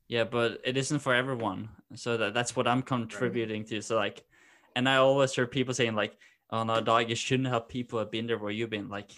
[0.09, 1.69] yeah but it isn't for everyone.
[1.95, 3.81] So that, that's what i'm contributing to.
[3.83, 4.25] So like
[4.77, 6.17] and i always hear people saying like
[6.51, 9.11] oh no dog you shouldn't have people have been there where you've been like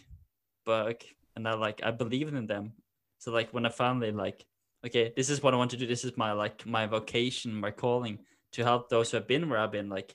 [0.65, 1.03] but
[1.35, 2.73] and i like i believe in them.
[3.19, 4.45] So like when i finally like
[4.87, 5.87] okay this is what i want to do.
[5.87, 8.19] This is my like my vocation my calling
[8.57, 10.15] to help those who have been where i've been like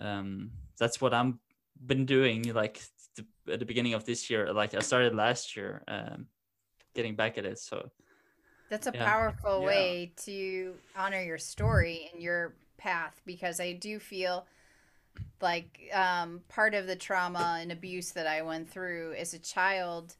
[0.00, 1.38] um that's what i'm
[1.86, 2.80] been doing like
[3.16, 6.26] the, at the beginning of this year like i started last year um
[6.94, 7.90] getting back at it so
[8.70, 9.04] That's a Yeah.
[9.04, 9.66] powerful Yeah.
[9.66, 14.46] way to honor your story and your path because I do feel
[15.40, 20.14] like um, part of the trauma and abuse that I went through as a child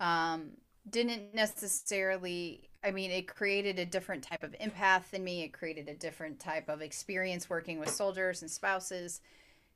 [0.00, 0.50] um,
[0.88, 5.42] didn't necessarily, I mean, it created a different type of empath in me.
[5.42, 9.20] It created a different type of experience working with soldiers and spouses.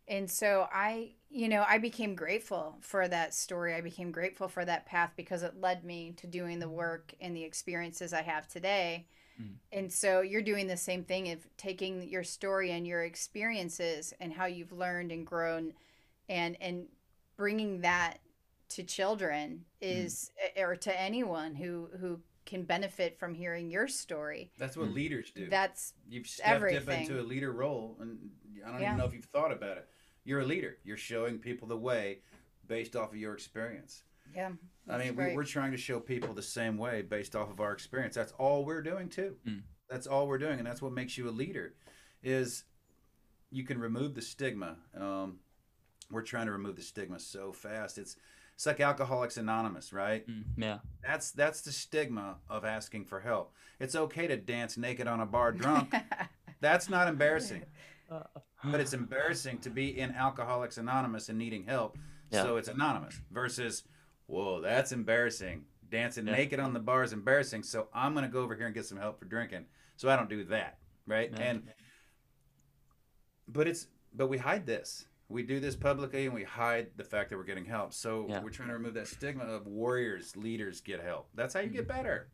[0.06, 3.74] And so I, you know, I became grateful for that story.
[3.74, 7.34] I became grateful for that path because it led me to doing the work and
[7.34, 9.06] the experiences I have today.
[9.40, 9.54] Mm.
[9.72, 14.32] And so you're doing the same thing of taking your story and your experiences and
[14.32, 15.72] how you've learned and grown
[16.28, 16.86] and and
[17.36, 18.18] bringing that
[18.70, 24.50] to children is or to anyone who who can benefit from hearing your story.
[24.58, 24.94] That's what Mm.
[24.94, 25.48] leaders do.
[25.48, 28.30] That's You've stepped up into a leader role, and
[28.64, 28.86] I don't Yeah.
[28.88, 29.88] even know if you've thought about it.
[30.24, 30.78] You're a leader.
[30.82, 32.22] You're showing people the way
[32.66, 34.02] based off of your experience.
[34.34, 34.52] yeah.
[34.88, 37.72] I mean, we, we're trying to show people the same way based off of our
[37.72, 38.14] experience.
[38.14, 39.38] That's all we're doing too.
[39.46, 39.62] Mm.
[39.88, 41.74] That's all we're doing, and that's what makes you a leader.
[42.22, 42.64] Is
[43.50, 44.78] you can remove the stigma.
[44.94, 45.40] Um,
[46.10, 47.96] we're trying to remove the stigma so fast.
[47.98, 48.16] It's
[48.58, 50.26] it's like Alcoholics Anonymous, right?
[50.28, 53.52] mm, yeah That's that's the stigma of asking for help.
[53.78, 55.94] It's okay to dance naked on a bar drunk.
[56.60, 57.62] That's not embarrassing.
[58.10, 61.96] But it's embarrassing to be in Alcoholics Anonymous and needing help.
[62.32, 62.42] Yeah.
[62.42, 63.84] So it's anonymous versus,
[64.26, 65.64] whoa, that's embarrassing.
[65.88, 66.32] Dancing Yeah.
[66.34, 67.62] naked on the bar is embarrassing.
[67.62, 69.66] So I'm going to go over here and get some help for drinking.
[69.96, 70.78] So I don't do that.
[71.06, 71.30] Right.
[71.32, 71.42] Yeah.
[71.44, 71.62] And,
[73.46, 75.06] but it's, but we hide this.
[75.28, 77.92] We do this publicly, and we hide the fact that we're getting help.
[77.92, 78.40] So Yeah.
[78.42, 81.28] we're trying to remove that stigma of warriors, leaders get help.
[81.34, 82.30] That's how you get better.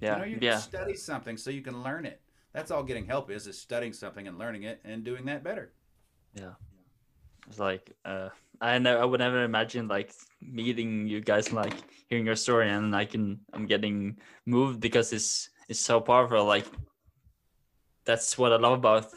[0.00, 2.20] Yeah, You know, you yeah, study something so you can learn it.
[2.52, 5.72] That's all getting help is is studying something and learning it and doing that better.
[6.34, 6.54] Yeah.
[7.48, 8.28] It's like uh,
[8.60, 11.74] I know I would never imagine like meeting you guys, and, like
[12.08, 16.44] hearing your story, and I can I'm getting moved because it's it's so powerful.
[16.44, 16.66] Like
[18.04, 19.12] that's what I love about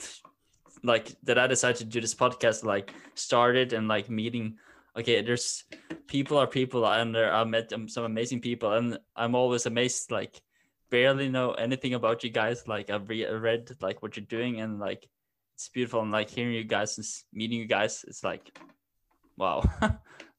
[0.83, 2.63] like that I decided to do this podcast.
[2.63, 4.57] Like started and like meeting.
[4.97, 5.63] Okay, there's
[6.07, 10.11] people are people, and there I met um, some amazing people, and I'm always amazed.
[10.11, 10.41] Like
[10.89, 12.67] barely know anything about you guys.
[12.67, 15.07] Like I've re- read like what you're doing, and like
[15.57, 18.55] it's beautiful and like hearing you guys and meeting you guys it's like
[19.37, 19.63] wow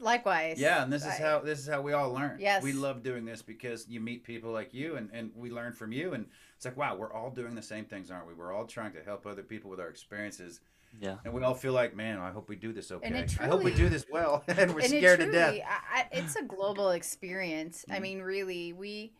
[0.00, 0.58] Likewise.
[0.60, 2.38] Yeah, and this is how this is how we all learn.
[2.40, 2.62] Yes.
[2.62, 5.92] we love doing this because you meet people like you, and and we learn from
[5.92, 8.34] you, and it's like wow, we're all doing the same things, aren't we?
[8.34, 10.60] We're all trying to help other people with our experiences,
[11.00, 13.06] yeah and we all feel like, man, I hope we do this okay.
[13.06, 15.54] And it I hope we do this well, and we're and it scared to death.
[15.66, 17.84] I, I, it's a global experience.
[17.90, 18.02] I Mhm.
[18.02, 19.12] mean, really, we.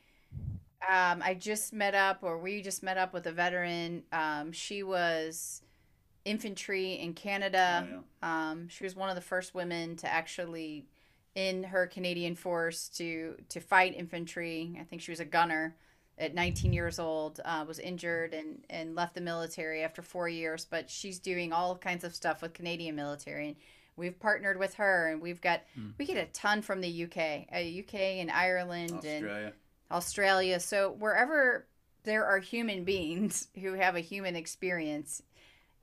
[0.87, 4.03] Um, I just met up, or we just met up with a veteran.
[4.13, 5.63] Um, she was
[6.25, 7.87] infantry in Canada.
[8.23, 10.87] Oh, Um, she was one of the first women to actually,
[11.35, 14.77] in her Canadian force, to to fight infantry.
[14.81, 15.77] I think she was a gunner
[16.17, 17.41] at 19 years old.
[17.45, 20.65] Uh, was injured and and left the military after four years.
[20.65, 23.49] But she's doing all kinds of stuff with Canadian military.
[23.49, 23.57] And
[23.97, 25.93] we've partnered with her, and we've got Mm.
[25.99, 29.53] we get a ton from the UK, uh, UK and Ireland and Australia.
[29.91, 30.61] Australia.
[30.61, 31.67] So wherever
[32.05, 35.23] there are human beings who have a human experience,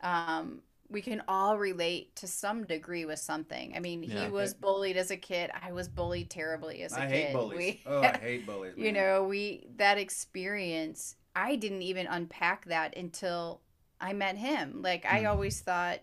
[0.02, 3.74] um, we can all relate to some degree with something.
[3.76, 4.14] I mean, Yeah.
[4.14, 5.52] he was bullied as a kid.
[5.62, 7.08] I was bullied terribly as a I kid.
[7.10, 7.58] I hate bullies.
[7.58, 8.74] We, oh, I hate bullies.
[8.76, 11.16] you know, we that experience.
[11.36, 13.62] I didn't even unpack that until
[14.02, 14.82] I met him.
[14.82, 15.28] Like I Mm.
[15.28, 16.00] always thought,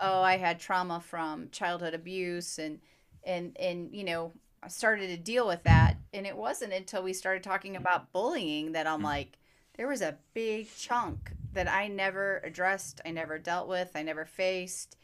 [0.00, 2.80] oh, I had trauma from childhood abuse and
[3.24, 5.98] and and you know, I started to deal with that.
[6.12, 9.04] And it wasn't until we started talking about bullying that I'm Mm.
[9.04, 9.38] like,
[9.76, 14.24] there was a big chunk that I never addressed, I never dealt with, I never
[14.24, 14.96] faced.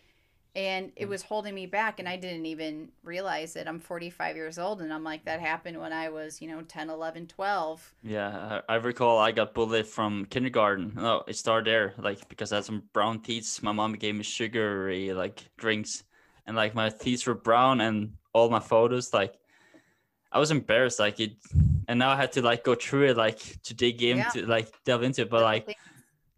[0.57, 1.11] And it Mm.
[1.11, 3.69] was holding me back, and I didn't even realize it.
[3.69, 6.91] I'm 45 years old, and I'm like, that happened when I was, you know, 10,
[6.91, 7.95] 11, 12.
[8.03, 12.53] yeah I, I recall i got bullied from kindergarten no it started there like because
[12.53, 16.05] i had some brown teeth my mom gave me sugary like drinks
[16.47, 19.35] and like my teeth were brown and all my photos like
[20.33, 21.33] i was embarrassed like it
[21.89, 24.31] and now i had to like go through it like to dig Yeah.
[24.33, 25.77] into like delve into it but like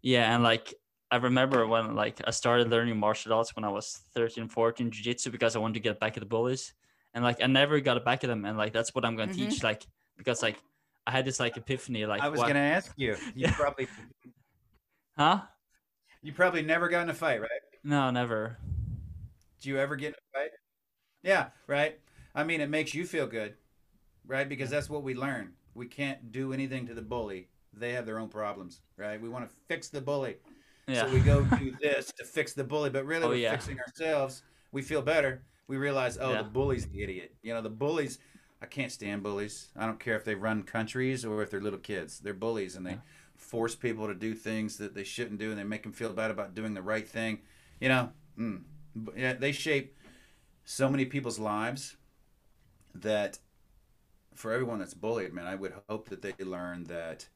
[0.01, 0.73] Yeah, and like
[1.11, 5.29] I remember when like I started learning martial arts when I was 13, 14, jiu-jitsu
[5.31, 6.73] because I wanted to get back at the bullies.
[7.13, 8.45] And like I never got back at them.
[8.45, 9.49] And like that's what I'm gonna Mhm.
[9.49, 9.63] teach.
[9.63, 9.85] Like
[10.17, 10.57] because like
[11.05, 13.11] I had this like epiphany, like I was what- going to ask you.
[13.35, 13.51] You Yeah.
[13.55, 13.87] probably
[15.17, 15.41] Huh?
[16.21, 17.49] you probably never got in a fight, right?
[17.83, 18.57] No, never.
[19.59, 20.51] Do you ever get in a fight?
[21.23, 21.99] Yeah, right.
[22.33, 23.55] I mean, it makes you feel good,
[24.25, 24.47] right?
[24.47, 25.53] Because that's what we learn.
[25.73, 27.49] We can't do anything to the bully.
[27.73, 29.21] They have their own problems, right?
[29.21, 30.37] We want to fix the bully.
[30.87, 31.05] Yeah.
[31.05, 33.51] So we go do this to fix the bully, but really Oh, we're yeah.
[33.51, 34.43] fixing ourselves.
[34.71, 35.43] We feel better.
[35.67, 36.41] We realize, oh, Yeah.
[36.43, 37.33] the bully's the idiot.
[37.43, 38.19] You know, the bullies.
[38.61, 39.69] I can't stand bullies.
[39.75, 42.19] I don't care if they run countries or if they're little kids.
[42.19, 42.99] They're bullies, and they
[43.35, 46.29] force people to do things that they shouldn't do, and they make them feel bad
[46.29, 47.39] about doing the right thing.
[47.79, 48.61] You know, mm.
[49.15, 49.97] Yeah, they shape
[50.65, 51.95] so many people's lives
[52.93, 53.39] that
[54.35, 57.27] for everyone that's bullied, man, I would hope that they learn that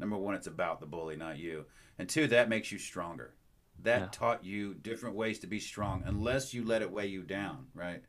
[0.00, 1.66] number one, it's about the bully, not you.
[1.98, 3.34] And two, that makes you stronger.
[3.82, 4.08] That Yeah.
[4.10, 8.02] taught you different ways to be strong, unless you let it weigh you down, right?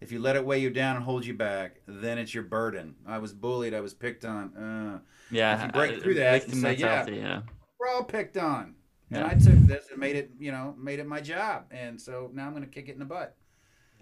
[0.00, 2.96] If you let it weigh you down and hold you back, then it's your burden.
[3.06, 3.72] I was bullied.
[3.72, 4.54] I was picked on.
[4.56, 5.56] Uh, Yeah.
[5.56, 7.06] If you break I- through that and say, yeah.
[7.08, 7.42] yeah.
[7.78, 8.74] we're all picked on.
[9.10, 9.26] And Yeah.
[9.26, 11.66] I took this and made it, you know, made it my job.
[11.70, 13.36] And so now I'm going to kick it in the butt.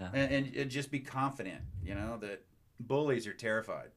[0.00, 0.10] Yeah.
[0.12, 2.44] And, and, and just be confident, you know, that
[2.80, 3.90] bullies are terrified.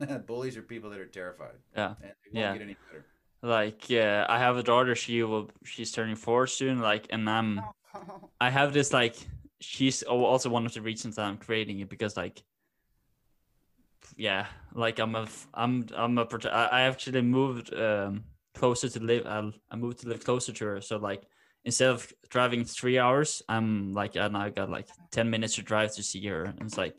[0.26, 1.56] bullies are people that are terrified.
[1.76, 1.94] Yeah.
[2.02, 2.52] And they won't Yeah.
[2.52, 3.06] get any better.
[3.42, 7.62] Like yeah, I have a daughter, she will she's turning four soon, like and I'm
[8.40, 9.16] I have this like
[9.60, 12.42] she's also one of the reasons that I'm creating it because like
[14.16, 19.50] yeah like I'm a I'm I'm a I actually moved um closer to live I,
[19.70, 21.22] I moved to live closer to her so like
[21.64, 25.94] instead of driving three hours I'm like and I got like 10 minutes to drive
[25.94, 26.98] to see her and it's like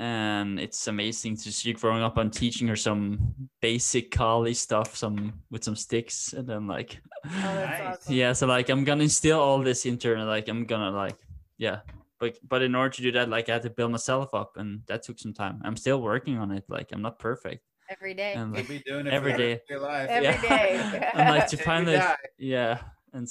[0.00, 5.34] and it's amazing to see growing up and teaching her some basic kali stuff some
[5.50, 7.98] with some sticks and then like Oh, Nice.
[7.98, 8.14] awesome.
[8.14, 11.18] yeah so like i'm gonna instill all this into her like i'm gonna like
[11.58, 11.80] yeah
[12.18, 14.80] but but in order to do that like i had to build myself up and
[14.86, 18.34] that took some time i'm still working on it like i'm not perfect Every day.
[18.34, 19.50] and You'll like be doing it every for the day.
[19.52, 20.08] rest of your life.
[20.08, 20.40] Every yeah.
[20.48, 21.10] day.
[21.14, 22.00] and like to finally
[22.38, 22.78] yeah
[23.12, 23.28] and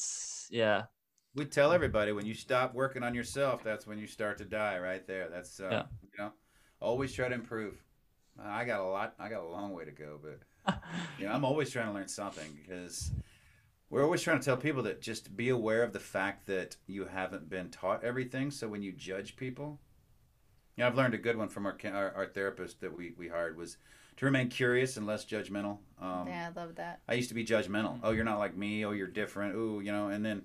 [0.51, 0.83] yeah
[1.33, 4.77] we tell everybody when you stop working on yourself, that's when you start to die.
[4.79, 5.29] Right there.
[5.29, 5.83] That's uh, Yeah.
[6.01, 6.31] you know,
[6.81, 7.81] always try to improve.
[8.41, 9.15] I got a lot.
[9.19, 10.39] I got a long way to go, but
[11.17, 13.11] you know, I'm always trying to learn something because
[13.89, 17.05] we're always trying to tell people that just be aware of the fact that you
[17.05, 18.51] haven't been taught everything.
[18.51, 19.79] So when you judge people,
[20.75, 23.27] you know, I've learned a good one from our our, our therapist that we we
[23.27, 23.77] hired was
[24.17, 25.79] to remain curious and less judgmental.
[26.01, 26.99] Um, yeah, I love that.
[27.07, 27.99] I used to be judgmental.
[28.03, 28.85] Oh, you're not like me.
[28.85, 29.55] Oh, you're different.
[29.55, 30.43] Ooh, you know, and then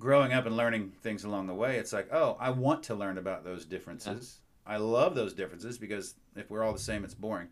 [0.00, 3.18] growing up and learning things along the way, it's like, oh, I want to learn
[3.18, 4.40] about those differences.
[4.66, 7.48] I love those differences because if we're all the same, it's boring.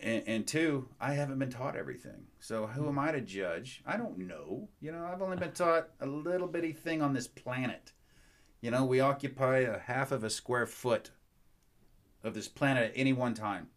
[0.00, 2.26] And, and two, I haven't been taught everything.
[2.40, 3.82] So who am I to judge?
[3.86, 4.68] I don't know.
[4.80, 7.92] You know, I've only been taught a little bitty thing on this planet.
[8.60, 11.10] You know, we occupy a half of a square foot
[12.22, 13.68] of this planet at any one time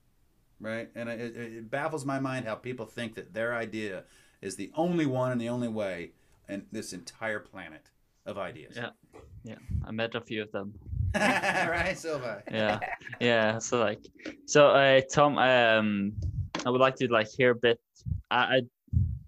[0.60, 0.90] right?
[0.96, 4.04] And it, it baffles my mind how people think that their idea
[4.42, 6.12] is the only one and the only way
[6.48, 7.90] in this entire planet
[8.26, 8.76] of ideas.
[8.76, 8.90] Yeah.
[9.44, 9.56] Yeah,
[9.86, 10.74] I met a few of them.
[11.15, 12.44] right, Silva.
[12.52, 12.80] Yeah,
[13.20, 13.60] yeah.
[13.60, 14.02] So like,
[14.46, 16.13] so uh, Tom, um,
[16.65, 17.80] I would like to like hear a bit.
[18.32, 18.62] I, I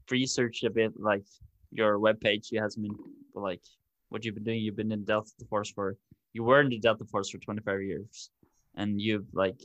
[0.09, 1.25] researched a bit like
[1.71, 2.51] your webpage.
[2.51, 2.95] You has been
[3.33, 3.61] like
[4.09, 4.59] what you've been doing.
[4.61, 5.97] You've been in Delta Force for
[6.33, 8.29] you were in the Delta Force for 25 years,
[8.75, 9.59] and you've like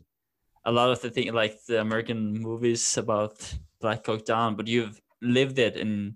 [0.65, 3.37] a lot of the thing like the American movies about
[3.81, 6.15] Black Hawk Down, but you've lived it and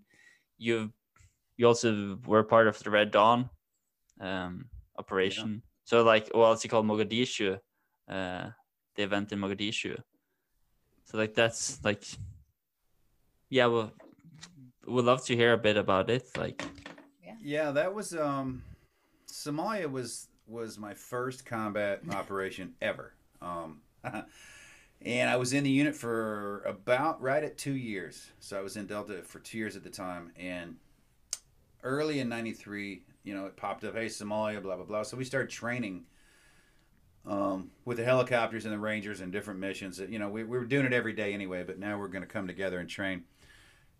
[0.58, 0.90] you've
[1.56, 3.50] you also were part of the Red Dawn
[4.20, 4.66] um
[4.98, 5.62] operation.
[5.86, 7.58] So like well it's called Mogadishu,
[8.08, 8.50] uh
[8.96, 9.96] the event in Mogadishu.
[11.04, 12.02] So like that's like
[13.48, 13.92] yeah, well
[14.84, 16.28] would love to hear a bit about it.
[16.36, 16.62] Like
[17.40, 18.64] Yeah, that was um
[19.28, 23.12] Somalia was was my first combat operation ever.
[23.40, 23.80] Um
[25.02, 28.32] and I was in the unit for about right at 2 years.
[28.40, 30.76] So I was in Delta for 2 years at the time and
[31.84, 35.02] early in 93, you know, it popped up, hey Somalia blah blah blah.
[35.02, 36.04] So we started training
[37.26, 39.98] um, with the helicopters and the Rangers and different missions.
[39.98, 42.28] You know, we, we were doing it every day anyway, but now we're going to
[42.28, 43.24] come together and train.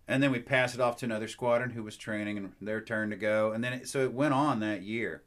[0.09, 3.11] And then we pass it off to another squadron who was training and their turn
[3.11, 3.51] to go.
[3.51, 5.25] And then it, so it went on that year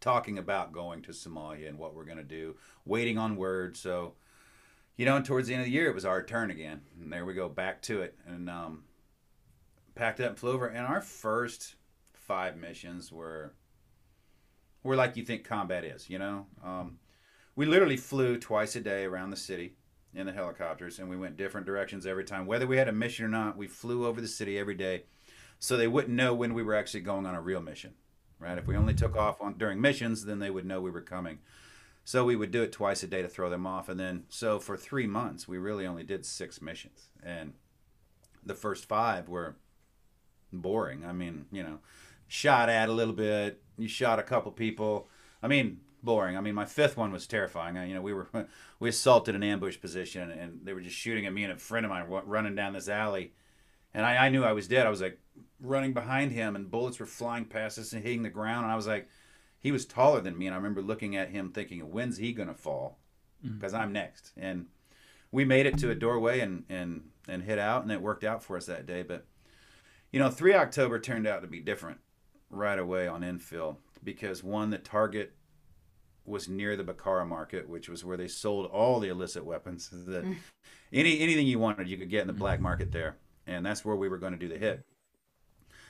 [0.00, 3.76] talking about going to Somalia and what we're going to do, waiting on word.
[3.76, 4.14] So,
[4.96, 6.82] you know, and towards the end of the year, it was our turn again.
[7.02, 8.16] And there we go, back to it.
[8.28, 8.84] And um,
[9.96, 10.68] packed up and flew over.
[10.68, 11.74] And our first
[12.26, 13.52] five missions were
[14.82, 16.46] were like you think combat is, you know?
[16.64, 16.98] Um,
[17.56, 19.74] we literally flew twice a day around the city
[20.14, 22.46] in the helicopters and we went different directions every time.
[22.46, 25.04] Whether we had a mission or not, we flew over the city every day
[25.58, 27.94] so they wouldn't know when we were actually going on a real mission,
[28.38, 28.58] right?
[28.58, 31.38] If we only took off on during missions, then they would know we were coming.
[32.04, 33.88] So we would do it twice a day to throw them off.
[33.88, 37.08] And then, so for three months, we really only did six missions.
[37.22, 37.54] And
[38.44, 39.56] the first five were
[40.52, 41.04] boring.
[41.04, 41.78] I mean, you know,
[42.28, 43.62] shot at a little bit.
[43.78, 45.08] You shot a couple people.
[45.42, 46.36] I mean, boring.
[46.36, 47.76] I mean, my fifth one was terrifying.
[47.76, 48.28] I, you know, we were
[48.80, 51.84] we assaulted an ambush position, and they were just shooting at me and a friend
[51.84, 53.32] of mine running down this alley,
[53.92, 54.86] and I, I knew I was dead.
[54.86, 55.18] I was like
[55.60, 58.76] running behind him, and bullets were flying past us and hitting the ground, and I
[58.76, 59.08] was like,
[59.60, 62.54] he was taller than me, and I remember looking at him thinking, when's he gonna
[62.54, 62.98] fall?
[63.44, 63.58] Mm-hmm.
[63.58, 64.66] Because I'm next, and
[65.30, 68.42] we made it to a doorway and and and hit out, and it worked out
[68.42, 69.26] for us that day, but.
[70.12, 71.98] You know, 3 October turned out to be different
[72.50, 75.34] right away on infill because one, the target
[76.24, 79.90] was near the Bakara market, which was where they sold all the illicit weapons.
[79.90, 80.24] That
[80.92, 83.96] any anything you wanted, you could get in the black market there, and that's where
[83.96, 84.84] we were going to do the hit.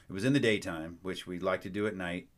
[0.08, 2.28] It was in the daytime, which we'd like to do at night.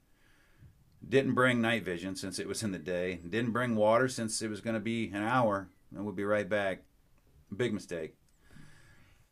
[1.07, 3.21] Didn't bring night vision since it was in the day.
[3.29, 6.49] Didn't bring water since it was going to be an hour, and we'll be right
[6.49, 6.83] back.
[7.55, 8.15] Big mistake.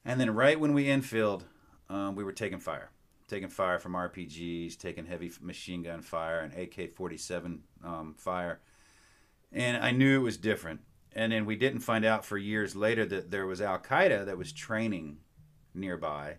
[0.04, 1.42] And then right when we infilled,
[1.88, 2.90] um, we were taking fire
[3.28, 8.60] taking fire from RPGs, taking heavy machine gun fire and AK 47 um, fire.
[9.52, 10.80] And I knew it was different.
[11.14, 14.36] And then we didn't find out for years later that there was Al Qaeda that
[14.36, 15.18] was training
[15.74, 16.36] nearby.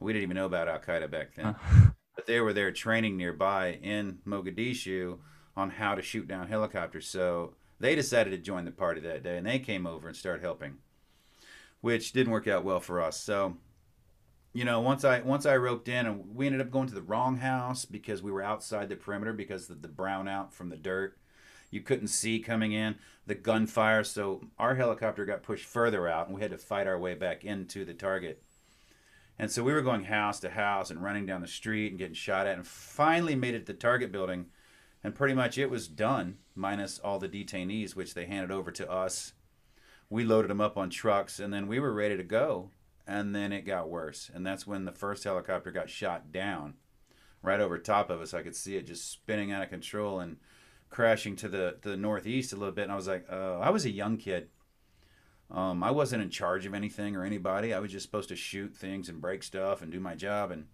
[0.00, 1.56] We didn't even know about Al Qaeda back then.
[2.18, 5.18] But they were there training nearby in Mogadishu
[5.56, 7.06] on how to shoot down helicopters.
[7.06, 10.42] So they decided to join the party that day and they came over and started
[10.42, 10.78] helping,
[11.80, 13.20] which didn't work out well for us.
[13.20, 13.56] So
[14.52, 17.02] you know, once I once I roped in, and we ended up going to the
[17.02, 21.18] wrong house because we were outside the perimeter because of the brownout from the dirt.
[21.70, 22.96] You couldn't see coming in
[23.26, 26.98] the gunfire, so our helicopter got pushed further out, and we had to fight our
[26.98, 28.42] way back into the target.
[29.38, 32.14] And so we were going house to house and running down the street and getting
[32.14, 34.46] shot at, and finally made it to the target building,
[35.04, 38.90] and pretty much it was done, minus all the detainees, which they handed over to
[38.90, 39.34] us.
[40.08, 42.70] We loaded them up on trucks, and then we were ready to go
[43.08, 46.74] and then it got worse and that's when the first helicopter got shot down
[47.42, 48.34] right over top of us.
[48.34, 50.36] I could see it just spinning out of control and
[50.90, 52.82] crashing to the to the northeast a little bit.
[52.82, 54.48] And I was like, oh, I was a young kid.
[55.50, 57.72] Um, I wasn't in charge of anything or anybody.
[57.72, 60.50] I was just supposed to shoot things and break stuff and do my job.
[60.50, 60.66] And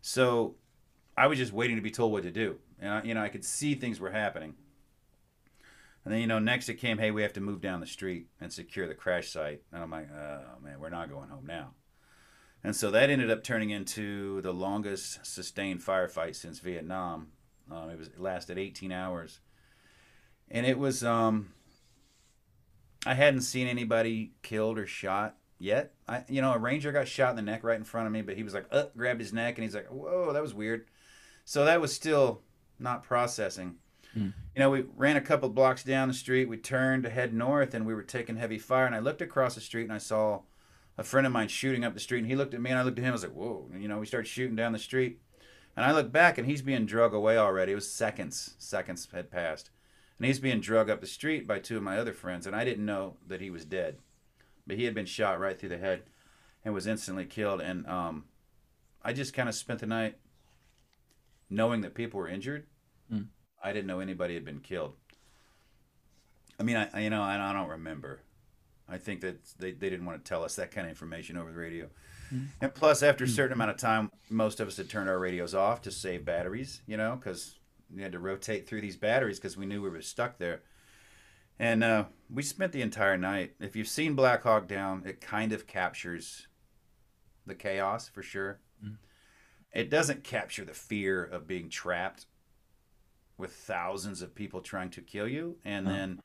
[0.00, 0.54] so
[1.16, 2.58] I was just waiting to be told what to do.
[2.80, 4.54] And I, you know, I could see things were happening.
[6.04, 8.26] And then you know, next it came, hey, we have to move down the street
[8.40, 9.62] and secure the crash site.
[9.72, 11.70] And I'm like, oh man, we're not going home now.
[12.62, 17.28] And so that ended up turning into the longest sustained firefight since Vietnam.
[17.70, 19.40] Um, it was it lasted 18 hours,
[20.50, 21.52] and it was um,
[23.06, 25.94] I hadn't seen anybody killed or shot yet.
[26.08, 28.22] I you know a ranger got shot in the neck right in front of me,
[28.22, 30.86] but he was like, uh, grabbed his neck, and he's like, whoa, that was weird.
[31.44, 32.42] So that was still
[32.78, 33.76] not processing.
[34.14, 34.30] Hmm.
[34.54, 36.48] You know, we ran a couple blocks down the street.
[36.48, 38.86] We turned to head north, and we were taking heavy fire.
[38.86, 40.42] And I looked across the street, and I saw
[40.96, 42.20] a friend of mine shooting up the street.
[42.20, 43.10] And he looked at me, and I looked at him.
[43.10, 45.20] I was like, "Whoa!" And, you know, we started shooting down the street,
[45.76, 47.72] and I looked back, and he's being drug away already.
[47.72, 48.54] It was seconds.
[48.58, 49.70] Seconds had passed,
[50.18, 52.46] and he's being drug up the street by two of my other friends.
[52.46, 53.98] And I didn't know that he was dead,
[54.66, 56.04] but he had been shot right through the head,
[56.64, 57.60] and was instantly killed.
[57.60, 58.26] And um,
[59.02, 60.18] I just kind of spent the night
[61.50, 62.66] knowing that people were injured.
[63.64, 64.94] I didn't know anybody had been killed.
[66.60, 68.20] I mean, I you know, and I don't remember.
[68.88, 71.50] I think that they, they didn't want to tell us that kind of information over
[71.50, 71.88] the radio.
[72.32, 72.48] Mm.
[72.60, 75.54] And plus, after a certain amount of time, most of us had turned our radios
[75.54, 77.58] off to save batteries, you know, because
[77.94, 80.62] we had to rotate through these batteries because we knew we were stuck there.
[81.58, 83.54] And uh, we spent the entire night.
[83.58, 86.48] If you've seen Black Hawk Down, it kind of captures
[87.46, 88.60] the chaos for sure.
[88.84, 88.96] Mm.
[89.72, 92.26] It doesn't capture the fear of being trapped
[93.36, 95.56] with thousands of people trying to kill you.
[95.64, 95.90] And Oh.
[95.90, 96.20] then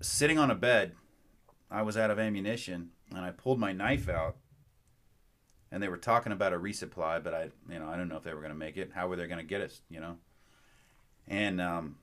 [0.00, 0.92] sitting on a bed
[1.70, 4.36] i was out of ammunition and i pulled my knife out
[5.72, 8.22] and they were talking about a resupply but i you know i don't know if
[8.22, 8.90] they were going to make it.
[8.94, 10.18] How were they going to get us you know?
[11.26, 11.96] And um,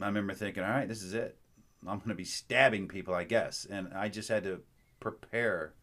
[0.00, 1.38] i remember thinking all right this is it.
[1.86, 3.64] I'm going to be stabbing people i guess.
[3.70, 4.60] And i just had to
[5.00, 5.74] prepare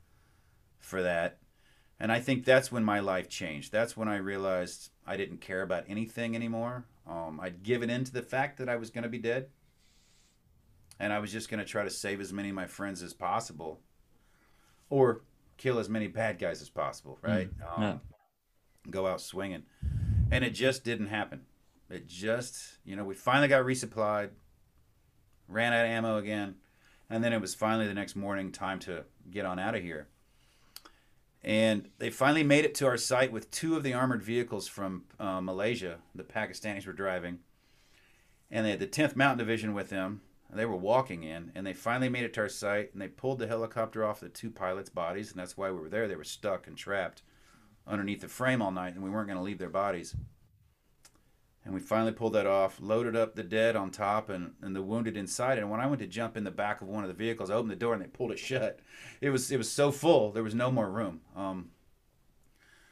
[0.80, 1.40] for that.
[2.02, 3.72] And i think that's when my life changed.
[3.72, 8.12] That's when i realized i didn't care about anything anymore um, i'd given in to
[8.12, 9.48] the fact that i was going to be dead
[11.00, 13.14] and I was just going to try to save as many of my friends as
[13.14, 13.80] possible,
[14.90, 15.22] or
[15.58, 17.50] kill as many bad guys as possible, right?
[17.76, 17.98] Um, yeah.
[18.90, 19.64] Go out swinging,
[20.32, 21.42] and it just didn't happen.
[21.90, 24.30] It just, you know, we finally got resupplied,
[25.48, 26.56] ran out of ammo again,
[27.10, 30.08] and then it was finally the next morning time to get on out of here.
[31.46, 35.04] And they finally made it to our site with two of the armored vehicles from
[35.20, 36.00] uh, Malaysia.
[36.16, 37.38] The Pakistanis were driving,
[38.50, 40.22] and they had the 10th Mountain Division with them.
[40.52, 43.38] They were walking in, and they finally made it to our site, and they pulled
[43.38, 46.08] the helicopter off the two pilots' bodies, and that's why we were there.
[46.08, 47.22] They were stuck and trapped
[47.86, 50.16] underneath the frame all night, and we weren't going to leave their bodies.
[51.66, 54.84] And we finally pulled that off, loaded up the dead on top and, and the
[54.84, 55.58] wounded inside.
[55.58, 57.56] And when I went to jump in the back of one of the vehicles, I
[57.56, 58.80] opened the door and they pulled it shut.
[59.20, 61.22] It was it was so full, there was no more room.
[61.36, 61.72] Um,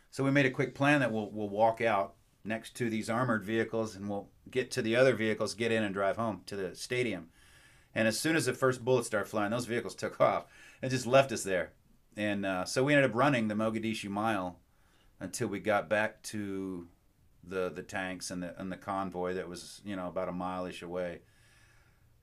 [0.09, 3.43] so we made a quick plan that we'll we'll walk out next to these armored
[3.43, 6.75] vehicles and we'll get to the other vehicles, get in and drive home to the
[6.75, 7.29] stadium.
[7.95, 10.45] And as soon as the first bullets started flying, those vehicles took off
[10.81, 11.73] and just left us there.
[12.17, 14.57] And uh, so we ended up running the Mogadishu Mile
[15.19, 16.87] until we got back to
[17.47, 20.65] the the tanks and the and the convoy that was you know about a mile
[20.65, 21.19] ish away,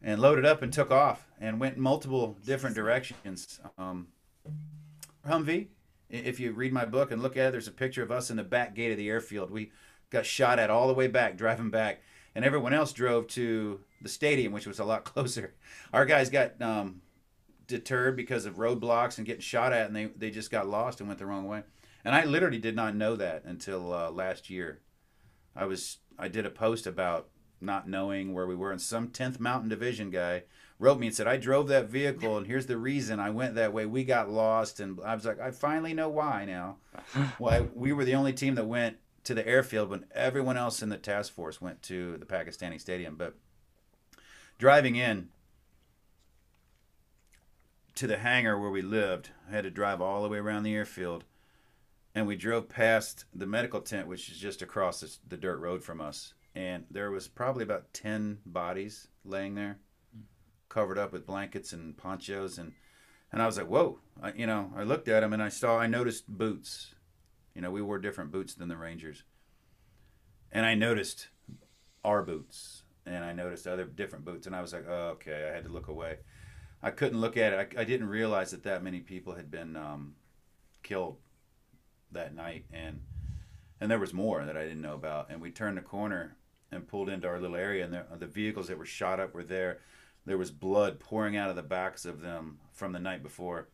[0.03, 3.61] and loaded up and took off and went multiple different directions.
[3.79, 4.09] Um,
[5.27, 5.69] Humvee.
[6.09, 8.37] If you read my book and look at it, there's a picture of us in
[8.37, 9.51] the back gate of the airfield.
[9.51, 9.71] We
[10.11, 12.03] got shot at all the way back, driving back,
[12.35, 15.55] and everyone else drove to the stadium, which was a lot closer.
[15.93, 17.03] Our guys got um,
[17.69, 21.09] deterred because of roadblocks and getting shot at, and they, they just got lost and
[21.09, 21.63] went the wrong way.
[22.05, 24.81] And I literally did not know that until uh, last year.
[25.55, 27.29] I was I did a post about
[27.61, 30.45] not knowing where we were, and some 10th Mountain Division guy
[30.79, 33.73] wrote me and said, "I drove that vehicle, and here's the reason I went that
[33.73, 33.87] way.
[33.87, 36.79] We got lost." And I was like, "I finally know why now.
[37.39, 40.89] Why we were the only team that went to the airfield when everyone else in
[40.89, 43.37] the task force went to the Pakistani stadium." But
[44.59, 45.29] driving in
[47.95, 50.75] to the hangar where we lived, I had to drive all the way around the
[50.75, 51.25] airfield
[52.15, 55.83] and we drove past the medical tent, which is just across this, the dirt road
[55.83, 56.35] from us.
[56.55, 59.79] And there was probably about ten bodies laying there,
[60.69, 62.73] covered up with blankets and ponchos, and
[63.33, 65.79] and I was like, "Whoa!" I, you know, I looked at them and I saw,
[65.79, 66.95] I noticed boots.
[67.55, 69.23] You know, we wore different boots than the Rangers,
[70.51, 71.29] and I noticed
[72.05, 75.55] our boots, and I noticed other different boots, and I was like, "Oh, okay." I
[75.55, 76.19] had to look away.
[76.83, 77.77] I couldn't look at it.
[77.77, 80.15] I, I didn't realize that that many people had been um,
[80.83, 81.19] killed
[82.13, 83.01] that night and
[83.81, 85.31] and there was more that I didn't know about.
[85.31, 86.37] And we turned the corner
[86.71, 89.43] and pulled into our little area, and the, the vehicles that were shot up were
[89.43, 89.79] there.
[90.27, 93.69] There was blood pouring out of the backs of them from the night before.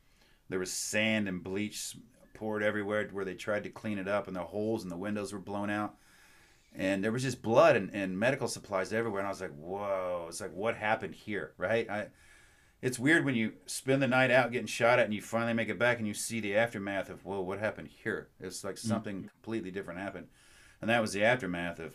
[0.49, 1.97] There was sand and bleach
[2.35, 5.33] poured everywhere where they tried to clean it up, and the holes in the windows
[5.33, 5.97] were blown out.
[6.75, 9.21] And there was just blood and, and medical supplies everywhere.
[9.21, 11.89] And I was like, whoa, it's like, what happened here, right?
[11.91, 12.07] I,
[12.83, 15.69] it's weird when you spend the night out getting shot at and you finally make
[15.69, 18.29] it back and you see the aftermath of, whoa, what happened here?
[18.39, 19.29] It's like something mm-hmm.
[19.29, 20.29] completely different happened.
[20.81, 21.95] And that was the aftermath of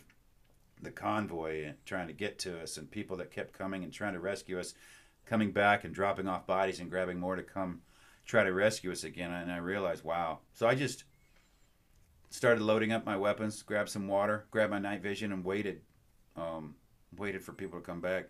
[0.81, 4.19] the convoy trying to get to us and people that kept coming and trying to
[4.19, 4.73] rescue us,
[5.25, 7.81] coming back and dropping off bodies and grabbing more to come
[8.25, 9.31] try to rescue us again.
[9.31, 10.39] And I realized, wow.
[10.53, 11.03] So I just
[12.29, 15.81] started loading up my weapons, grabbed some water, grabbed my night vision, and waited.
[16.35, 16.75] Um,
[17.17, 18.29] waited for people to come back.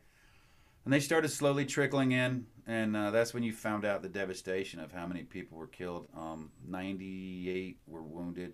[0.84, 4.80] And they started slowly trickling in, and uh, that's when you found out the devastation
[4.80, 6.08] of how many people were killed.
[6.18, 8.54] Um, 98 were wounded,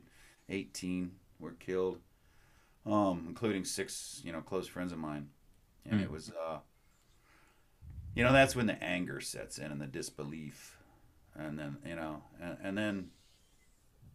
[0.49, 1.99] 18 were killed,
[2.85, 5.29] um, including six, you know, close friends of mine.
[5.89, 6.03] And mm.
[6.03, 6.57] it was, uh,
[8.13, 10.77] you know, that's when the anger sets in and the disbelief,
[11.35, 13.09] and then you know, and, and then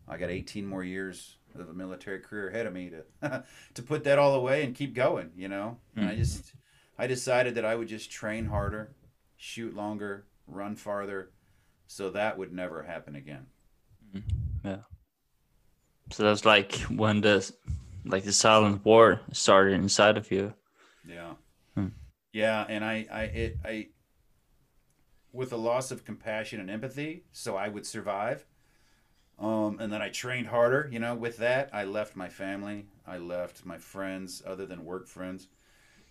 [0.09, 3.45] I got 18 more years of a military career ahead of me to
[3.75, 5.31] to put that all away and keep going.
[5.37, 6.19] You know, and I mm-hmm.
[6.19, 6.53] just
[7.03, 8.95] I decided that I would just train harder,
[9.37, 11.31] shoot longer, run farther,
[11.89, 13.47] so that would never happen again.
[14.15, 14.69] Mm-hmm.
[14.69, 14.83] Yeah.
[16.13, 17.53] So that's like when the
[18.05, 20.55] like the silent war started inside of you.
[21.05, 21.33] Yeah.
[21.75, 21.89] Hmm.
[22.33, 23.89] Yeah, and I I it I
[25.33, 28.47] with a loss of compassion and empathy, so I would survive.
[29.41, 31.71] Um, and then I trained harder, you know, with that.
[31.73, 35.49] I left my family, I left my friends, other than work friends.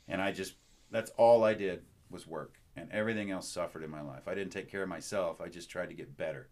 [0.10, 0.56] And I just,
[0.92, 2.56] that's all I did was work.
[2.76, 4.28] And everything else suffered in my life.
[4.28, 5.42] I didn't take care of myself.
[5.42, 6.50] I just tried to get better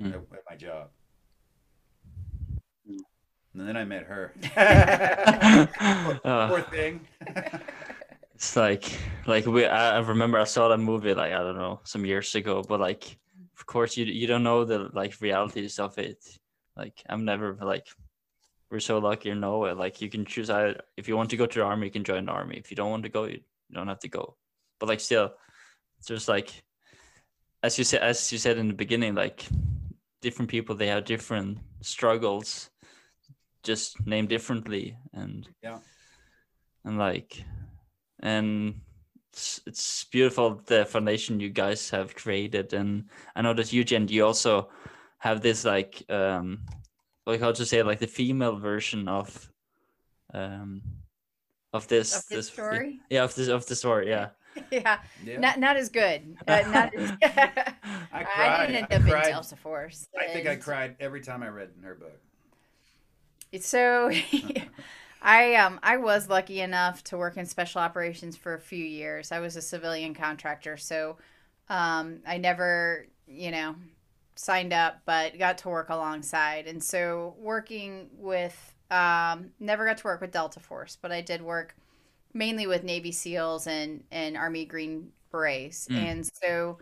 [0.00, 0.08] mm.
[0.08, 0.88] at, at, my job.
[2.86, 4.32] And then I met her.
[4.54, 7.06] poor, uh, poor thing.
[8.34, 8.84] it's like,
[9.26, 9.64] like we.
[9.66, 13.18] I remember I saw that movie like I don't know some years ago, but like
[13.58, 16.24] of course you you don't know the like realities of it.
[16.76, 17.88] Like I'm never like
[18.70, 19.76] we're so lucky you know it.
[19.76, 22.04] Like you can choose either if you want to go to the army, you can
[22.04, 22.56] join the army.
[22.56, 23.40] If you don't want to go, you
[23.72, 24.36] don't have to go.
[24.78, 25.32] But like still,
[25.98, 26.62] it's just like
[27.62, 29.44] as you said as you said in the beginning, like
[30.22, 32.70] different people they have different struggles,
[33.62, 35.78] just named differently, and yeah,
[36.84, 37.44] and like
[38.20, 38.80] and
[39.32, 43.04] it's, it's beautiful the foundation you guys have created and
[43.36, 44.68] i know that Eugene you also
[45.18, 46.60] have this like um
[47.26, 49.50] like how to say like the female version of
[50.34, 50.82] um
[51.72, 54.28] of this of this story yeah of this of the story yeah
[54.70, 54.98] yeah.
[55.24, 55.38] yeah.
[55.38, 56.36] Not not as good.
[56.46, 58.26] Uh, not as, I, cried.
[58.36, 59.26] I didn't end I up cried.
[59.26, 60.08] in Delta Force.
[60.18, 62.20] I think I cried every time I read in her book.
[63.52, 64.10] It's so
[65.22, 69.32] I um I was lucky enough to work in special operations for a few years.
[69.32, 71.16] I was a civilian contractor, so
[71.68, 73.76] um, I never, you know,
[74.34, 76.66] signed up, but got to work alongside.
[76.66, 81.42] And so working with um, never got to work with Delta Force, but I did
[81.42, 81.76] work
[82.32, 85.88] mainly with Navy SEALs and and Army Green Berets.
[85.88, 85.96] Mm.
[85.96, 86.78] And so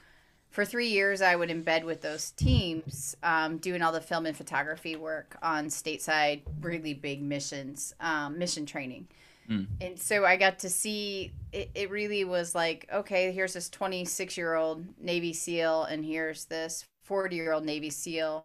[0.51, 4.37] for three years, I would embed with those teams, um, doing all the film and
[4.37, 9.09] photography work on stateside, really big missions, um, mission training.
[9.51, 9.67] Mm.
[9.81, 14.37] And so I got to see it, it really was like, okay, here's this 26
[14.37, 18.45] year old Navy SEAL, and here's this 40 year old Navy SEAL.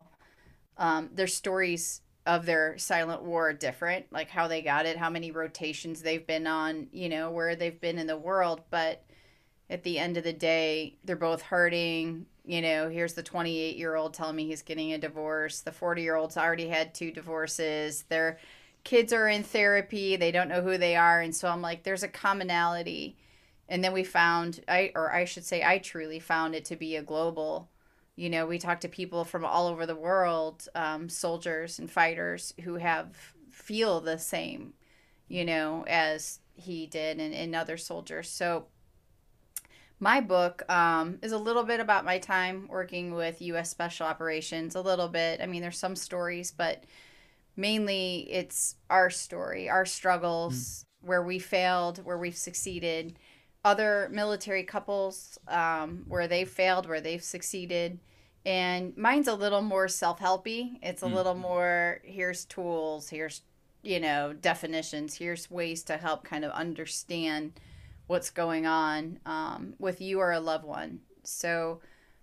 [0.78, 5.32] Um, their stories of their silent war different, like how they got it, how many
[5.32, 8.62] rotations they've been on, you know, where they've been in the world.
[8.70, 9.04] But
[9.70, 12.26] at the end of the day, they're both hurting.
[12.46, 15.62] You know, here's the 28 year old telling me he's getting a divorce.
[15.62, 18.04] The 40 year old's already had two divorces.
[18.04, 18.38] Their
[18.84, 20.16] kids are in therapy.
[20.16, 21.22] They don't know who they are.
[21.22, 23.18] And so I'm like, there's a commonality.
[23.68, 26.96] And then we found, I or I should say, I truly found it to be
[26.96, 27.70] a global.
[28.16, 32.53] You know, we talk to people from all over the world, um, soldiers and fighters
[32.64, 33.16] who have
[33.49, 34.74] feel the same,
[35.28, 38.30] you know, as he did and, and other soldiers.
[38.30, 38.66] So
[39.99, 43.70] my book um, is a little bit about my time working with U.S.
[43.70, 44.76] Special Operations.
[44.76, 45.39] A little bit.
[45.41, 46.84] I mean, there's some stories, but
[47.55, 51.07] mainly it's our story, our struggles, mm.
[51.07, 53.18] where we failed, where we've succeeded,
[53.64, 57.99] other military couples um, where they've failed, where they've succeeded.
[58.45, 60.78] And mine's a little more self helpy.
[60.82, 61.14] It's a mm.
[61.14, 63.41] little more here's tools, here's,
[63.82, 67.53] you know, definitions, here's ways to help kind of understand
[68.07, 70.99] what's going on um, with you or a loved one.
[71.24, 71.80] So,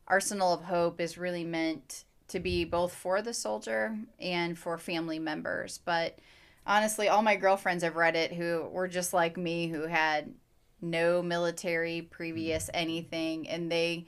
[0.07, 5.19] Arsenal of Hope is really meant to be both for the soldier and for family
[5.19, 5.79] members.
[5.85, 6.19] But
[6.67, 10.35] honestly, all my girlfriends have read it who were just like me, who had
[10.81, 12.77] no military previous Mm-hmm.
[12.77, 14.07] anything, and they,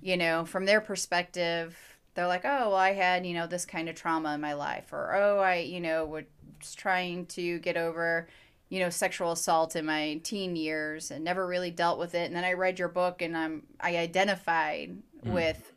[0.00, 1.76] you know, from their perspective,
[2.14, 4.92] they're like, oh, well, I had, you know, this kind of trauma in my life,
[4.92, 8.28] or oh, I, you know, was trying to get over,
[8.68, 12.26] you know, sexual assault in my teen years and never really dealt with it.
[12.26, 15.72] And then I read your book and I'm, I identified with,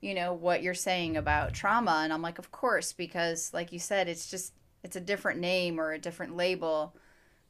[0.00, 2.00] you know, what you're saying about trauma.
[2.02, 5.78] And I'm like, of course, because like you said, it's just, it's a different name
[5.80, 6.96] or a different label.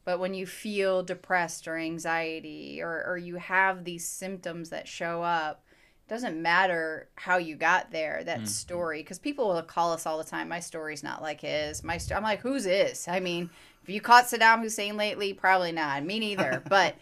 [0.07, 5.21] But when you feel depressed or anxiety or, or you have these symptoms that show
[5.21, 8.45] up, it doesn't matter how you got there, that mm-hmm.
[8.45, 10.47] story, because people will call us all the time.
[10.47, 11.83] My story's not like his.
[11.83, 12.15] My st-.
[12.15, 13.05] I'm like, whose is?
[13.09, 13.49] I mean,
[13.83, 15.33] if you caught Saddam Hussein lately?
[15.33, 16.05] Probably not.
[16.05, 16.63] Me neither.
[16.69, 16.95] But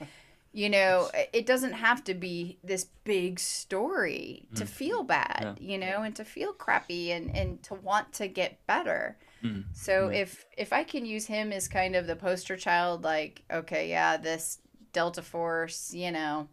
[0.52, 4.74] you know, it doesn't have to be this big story to mm-hmm.
[4.74, 9.18] feel bad, you know, and to feel crappy and and to want to get better.
[9.46, 9.64] Mm.
[9.74, 10.16] So mm.
[10.16, 14.18] if if I can use him as kind of the poster child, like, okay, yeah,
[14.18, 14.60] this
[14.94, 16.48] Delta Force, you know,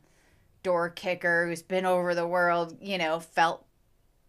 [0.62, 3.66] door kicker who's been over the world, you know, felt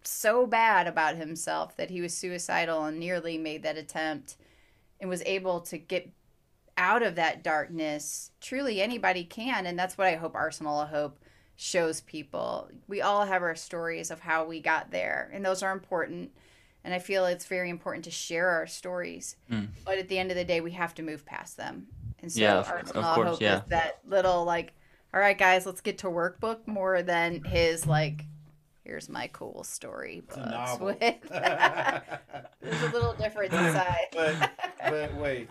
[0.04, 4.36] so bad about himself that he was suicidal and nearly made that attempt
[5.00, 6.12] and was able to get
[6.78, 8.32] out of that darkness.
[8.42, 11.20] Truly anybody can, and that's what I hope Arsenal of Hope
[11.56, 12.70] shows people.
[12.88, 16.32] We all have our stories of how we got there, and those are important.
[16.84, 19.38] And I feel it's very important to share our stories.
[19.52, 19.70] Mm.
[19.86, 21.88] But at the end of the day, we have to move past them.
[22.22, 23.58] And so Yeah, of- Arsenal of of course, Hope yeah.
[23.64, 24.74] is that little like,
[25.14, 28.26] all right, guys, let's get to workbook more than his like,
[28.84, 30.38] here's my cool story books.
[30.38, 30.88] a novel.
[30.88, 31.00] with-
[32.62, 34.08] There's a little difference inside.
[34.14, 34.52] but
[34.90, 35.50] but wait,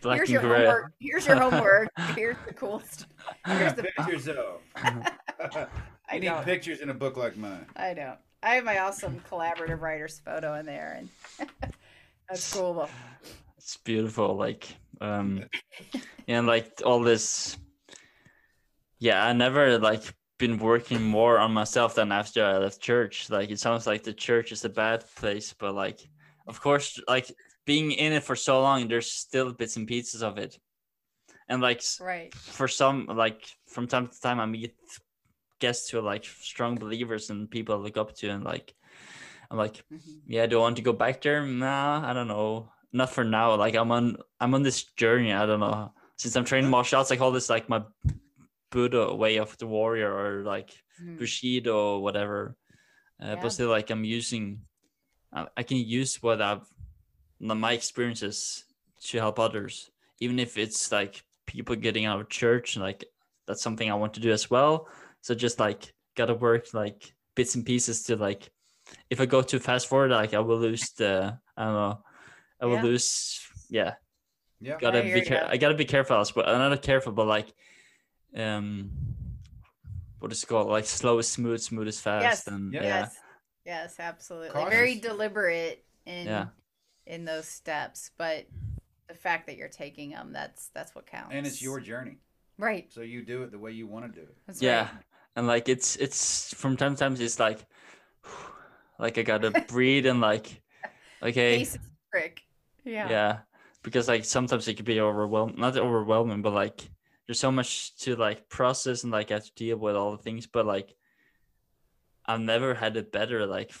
[0.00, 0.58] Black Here's your gray.
[0.58, 0.92] homework.
[1.00, 1.88] Here's your homework.
[2.14, 3.08] Here's the cool stuff.
[3.46, 4.58] Here's the pictures though.
[4.76, 5.66] I
[6.10, 6.44] I need don't.
[6.44, 7.66] pictures in a book like mine.
[7.76, 8.18] I don't.
[8.44, 11.48] I have my awesome collaborative writer's photo in there, and
[12.28, 12.90] that's cool.
[13.56, 14.68] It's beautiful, like
[15.00, 15.44] um,
[16.28, 17.56] and like all this.
[18.98, 20.02] Yeah, I never like
[20.38, 23.30] been working more on myself than after I left church.
[23.30, 26.06] Like it sounds like the church is a bad place, but like,
[26.46, 27.32] of course, like
[27.64, 30.58] being in it for so long, there's still bits and pieces of it,
[31.48, 32.34] and like Right.
[32.34, 34.74] for some like from time to time i meet
[35.60, 38.74] guests who are like strong believers and people I look up to and like
[39.50, 40.20] i'm like Mhm.
[40.26, 41.46] yeah do i want to go back there?
[41.46, 42.70] Nah i don't know.
[42.92, 43.54] Not for now.
[43.56, 45.32] Like i'm on i'm on this journey.
[45.32, 45.92] I don't know.
[46.16, 47.82] Since i'm training martial arts i call this like my
[48.70, 51.18] buddha way of the warrior or like Mhm.
[51.18, 52.56] bushido or whatever.
[53.20, 53.34] Uh, Yeah.
[53.42, 54.62] but still like i'm using
[55.32, 56.66] I, I can use what i've
[57.40, 58.64] my experiences
[59.10, 59.90] to help others.
[60.20, 63.04] Even if it's like people getting out of church like
[63.46, 64.88] that's something i want to do as well
[65.24, 67.00] so just like gotta work like
[67.34, 68.50] bits and pieces to like
[69.08, 71.98] if i go too fast forward like i will lose the i don't know
[72.60, 72.82] i will Yeah.
[72.82, 73.94] lose yeah
[74.60, 74.76] Yeah.
[74.78, 75.26] gotta hear be ya.
[75.30, 77.48] care- i gotta be careful as well i'm not careful but like
[78.36, 78.90] um
[80.20, 82.46] what is it called like slow is smooth smooth is fast Yes.
[82.46, 82.82] and Yeah.
[82.82, 83.16] yeah Yes.
[83.66, 84.62] Yes, absolutely.
[84.68, 86.48] Very deliberate in Yeah.
[87.06, 88.44] in those steps, but
[89.08, 91.32] the fact that you're taking them, that's that's what counts.
[91.32, 92.18] And it's your journey,
[92.58, 92.92] right.
[92.92, 94.36] so you do it the way you want to do it.
[94.46, 94.90] That's yeah right.
[95.36, 97.64] And like it's it's from time to time it's like
[98.98, 100.62] like i gotta breathe and like
[101.22, 101.66] okay
[102.12, 102.42] trick.
[102.84, 103.08] Yeah.
[103.10, 103.38] yeah.
[103.82, 106.88] because like sometimes it could be overwhelming not overwhelming but like
[107.26, 110.22] there's so much to like process and like I have to deal with all the
[110.22, 110.94] things but like
[112.26, 113.72] i've never had it better like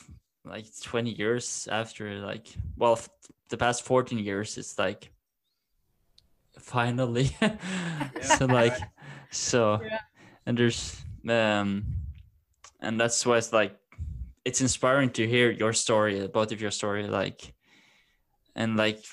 [0.44, 3.08] like 20 years after like well f-
[3.48, 5.10] the past 14 years it's like
[6.58, 7.36] finally
[8.22, 8.82] so like right.
[9.30, 10.00] so Yeah.
[10.46, 11.84] and there's um
[12.80, 13.76] and that's why it's like
[14.44, 17.54] it's inspiring to hear your story both of your story like
[18.54, 19.04] and like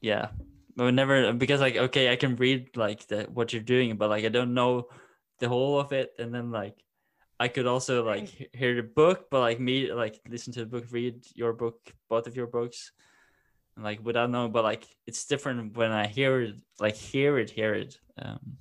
[0.00, 0.28] yeah.
[0.74, 4.24] But never because like okay i can read like the what you're doing but like
[4.24, 4.88] i don't know
[5.38, 6.12] the whole of it.
[6.18, 6.82] And then like
[7.38, 10.84] i could also like hear the book but like me like listen to the book
[10.90, 11.78] read your book
[12.08, 12.92] both of your books
[13.76, 17.50] and like without knowing but like it's different when i hear it like hear it
[17.50, 17.98] hear it.
[18.18, 18.58] Um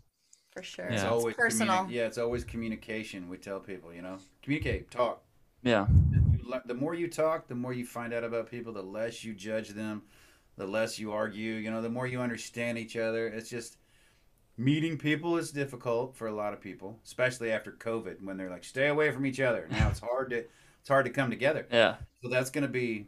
[0.51, 0.85] For sure.
[0.85, 0.93] Yeah.
[0.93, 1.75] It's It's always personal.
[1.85, 3.29] communi- yeah, it's always communication.
[3.29, 5.23] We tell people, you know, communicate, talk.
[5.63, 5.87] yeah
[6.65, 8.73] The more you talk, the more you find out about people.
[8.73, 10.03] The less you judge them,
[10.57, 11.53] the less you argue.
[11.53, 13.27] You know, the more you understand each other.
[13.27, 13.77] It's just
[14.57, 18.65] meeting people is difficult for a lot of people, especially after COVID, when they're like,
[18.65, 20.43] "Stay away from each other." Now it's hard to
[20.81, 21.65] it's hard to come together.
[21.71, 23.07] yeah So that's going to be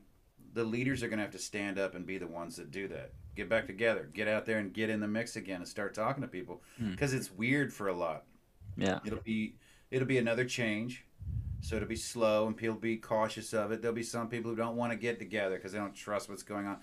[0.54, 2.88] the leaders are going to have to stand up and be the ones that do
[2.88, 3.12] that.
[3.36, 6.22] Get back together, get out there and get in the mix again and start talking
[6.22, 6.92] to people Hmm.
[6.92, 8.26] because it's weird for a lot.
[8.78, 9.56] yeah It'll be
[9.92, 11.06] it'll be another change.
[11.62, 13.82] So it'll be slow and people be cautious of it.
[13.82, 16.44] There'll be some people who don't want to get together because they don't trust what's
[16.44, 16.78] going on.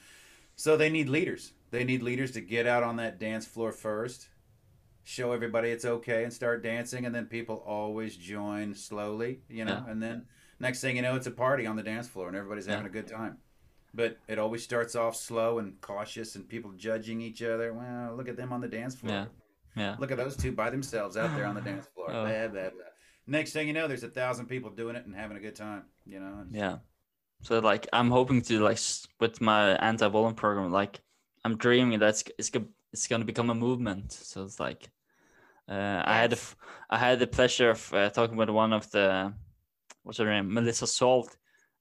[0.57, 1.53] So they need leaders.
[1.70, 4.28] They need leaders to get out on that dance floor first,
[5.05, 7.05] show everybody it's okay, and start dancing.
[7.05, 9.82] And then people always join slowly, you know.
[9.86, 9.90] Yeah.
[9.92, 10.26] And then
[10.59, 12.90] next thing you know, it's a party on the dance floor, and everybody's having Yeah.
[12.90, 13.36] a good time.
[13.93, 17.72] But it always starts off slow and cautious, and people judging each other.
[17.72, 19.12] Well, look at them on the dance floor.
[19.12, 19.24] Yeah.
[19.76, 19.97] Yeah.
[19.99, 22.11] Look at those two by themselves out there on the dance floor.
[22.11, 22.24] Oh.
[22.24, 22.84] Blah, blah, blah.
[23.26, 25.84] Next thing you know, there's a thousand people doing it and having a good time.
[26.07, 26.45] You know.
[26.51, 26.78] Yeah.
[27.43, 28.78] So like I'm hoping to like
[29.18, 31.01] with my anti-bullying program, like
[31.45, 32.51] I'm dreaming that it's
[32.93, 34.12] it's, gonna become a movement.
[34.12, 34.91] So it's like
[35.68, 36.55] uh, I had the Yes.
[36.55, 36.57] f-
[36.91, 39.32] I had the pleasure of uh, talking with one of the
[40.03, 41.36] what's her name Melissa Salt.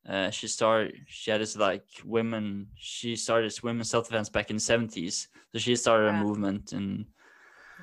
[0.10, 0.96] Uh, she started.
[1.08, 2.68] She had this like women.
[2.76, 5.28] She started this women's self defense back in the seventies.
[5.52, 6.20] So she started Yeah.
[6.20, 7.06] a movement, and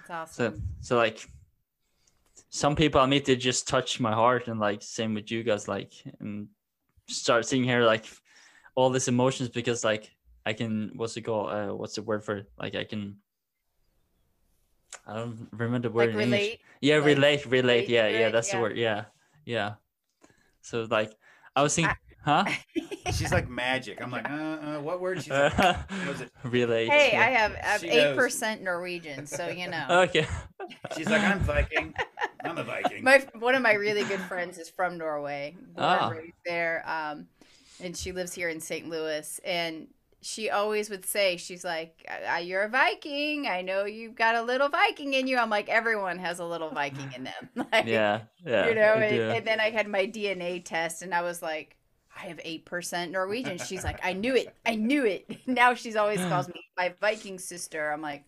[0.09, 0.62] That's so awesome.
[0.81, 1.18] so like
[2.51, 5.68] some people I meet they just touch my heart and like same with you guys
[5.68, 6.49] like and
[7.09, 8.07] start seeing here like
[8.74, 10.11] all these emotions because like
[10.45, 13.16] I can what's it called uh what's the word for it like I can
[15.07, 16.41] I don't remember the word like in English.
[16.41, 16.61] relate.
[16.81, 19.05] yeah like, relate relate relate yeah yeah that's the word yeah
[19.45, 19.74] yeah
[20.62, 21.12] so like
[21.55, 21.95] I was thinking
[22.27, 22.45] huh
[23.14, 24.03] She's like magic.
[24.03, 25.22] I'm like, uh, uh what word?
[25.22, 25.57] She's like,
[26.05, 26.31] knows it.
[26.43, 27.16] relate Hey.
[27.16, 29.87] I have I have eight percent Norwegian, so you know.
[29.91, 30.27] okay
[30.97, 31.95] She's like, I'm Viking.
[32.45, 33.05] I'm a Viking.
[33.05, 36.11] my one of my really good friends is from Norway, born Ah.
[36.11, 37.29] and there, um,
[37.81, 38.89] and she lives here in St.
[38.89, 39.41] Louis.
[39.45, 39.87] And
[40.20, 43.47] she always would say, "She's like, "Uh, you're a Viking.
[43.47, 46.70] I know you've got a little Viking in you." I'm like, everyone has a little
[46.70, 47.51] Viking in them.
[47.72, 48.95] like, yeah yeah you know.
[48.95, 51.77] And, and then I had my DNA test, and I was like.
[52.17, 53.59] I have eight percent Norwegian.
[53.59, 54.55] She's like, I knew it.
[54.64, 55.27] I knew it.
[55.47, 57.91] Now she's always calls me my Viking sister.
[57.93, 58.25] I'm like,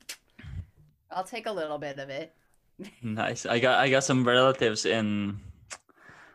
[1.11, 2.35] I'll take a little bit of it.
[3.03, 3.45] Nice.
[3.47, 5.41] I got I got some relatives in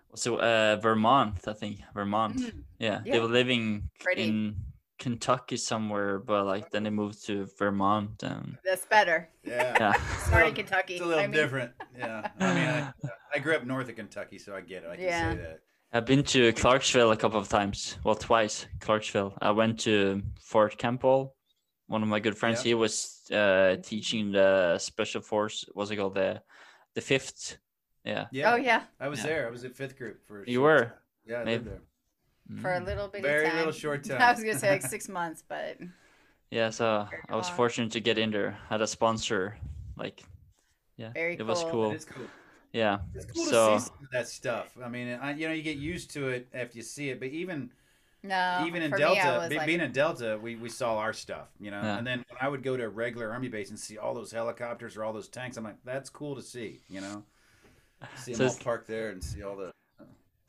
[0.10, 1.80] what's it, uh, Vermont, I think.
[1.94, 2.38] Vermont.
[2.38, 2.64] Mhm.
[2.80, 3.02] Yeah.
[3.06, 4.24] They were living Pretty.
[4.24, 4.56] in
[5.00, 9.30] Kentucky somewhere, but like then they moved to Vermont and That's better.
[9.44, 9.76] yeah.
[9.80, 9.94] yeah.
[10.30, 10.96] Sorry, Kentucky.
[10.96, 11.72] It's a little I mean- different.
[11.98, 12.28] Yeah.
[12.40, 12.94] I mean, I,
[13.36, 14.90] I grew up north of Kentucky, so I get it.
[14.90, 15.32] I can Yeah.
[15.32, 15.60] say that.
[15.94, 17.98] I've been to Clarksville a couple of times.
[18.04, 18.66] Well, twice.
[18.80, 19.34] Clarksville.
[19.42, 21.36] I went to Fort Campbell.
[21.88, 22.70] One of my good friends, Yeah.
[22.70, 25.66] he was uh, teaching the special force.
[25.74, 26.16] What's it called?
[26.16, 26.42] The
[26.96, 27.58] the fifth.
[28.04, 28.26] Yeah.
[28.32, 28.54] Yeah.
[28.54, 29.26] Oh yeah, I was Yeah.
[29.28, 29.48] there.
[29.48, 30.44] I was at fifth group for.
[30.44, 30.84] a You short were?
[30.86, 30.94] time.
[31.26, 31.64] Yeah, I Maybe.
[31.66, 31.82] lived there.
[32.62, 32.86] for a Mm.
[32.86, 33.58] little bit Very of time.
[33.58, 34.22] little short time.
[34.22, 35.78] I was gonna say like six months, but
[36.50, 38.58] Yeah, so I was fortunate to get in there.
[38.70, 39.58] Had a sponsor,
[39.98, 40.24] like,
[40.98, 41.72] yeah, Very it was cool.
[41.72, 41.92] cool.
[41.92, 42.26] It's cool.
[42.74, 44.76] Yeah, It's cool So- to see some of that stuff.
[44.84, 47.20] I mean, I, you know, you get used to it after you see it.
[47.20, 47.70] But even
[48.24, 48.64] no.
[48.68, 51.70] even in Delta, me, be- like, being in Delta, we, we saw our stuff, you
[51.70, 51.80] know.
[51.82, 51.98] Yeah.
[52.00, 54.32] And then when I would go to a regular army base and see all those
[54.32, 57.24] helicopters or all those tanks, I'm like, that's cool to see, you know.
[58.18, 59.72] See So them all it's- parked there and see all the.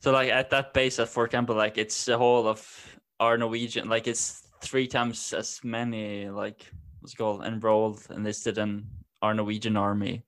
[0.00, 3.36] so like at that base uh, at Fort Campbell, like it's the whole of our
[3.36, 6.64] Norwegian, like it's three times as many, like
[7.00, 8.86] what's it called, enrolled enlisted in
[9.20, 10.24] our Norwegian army.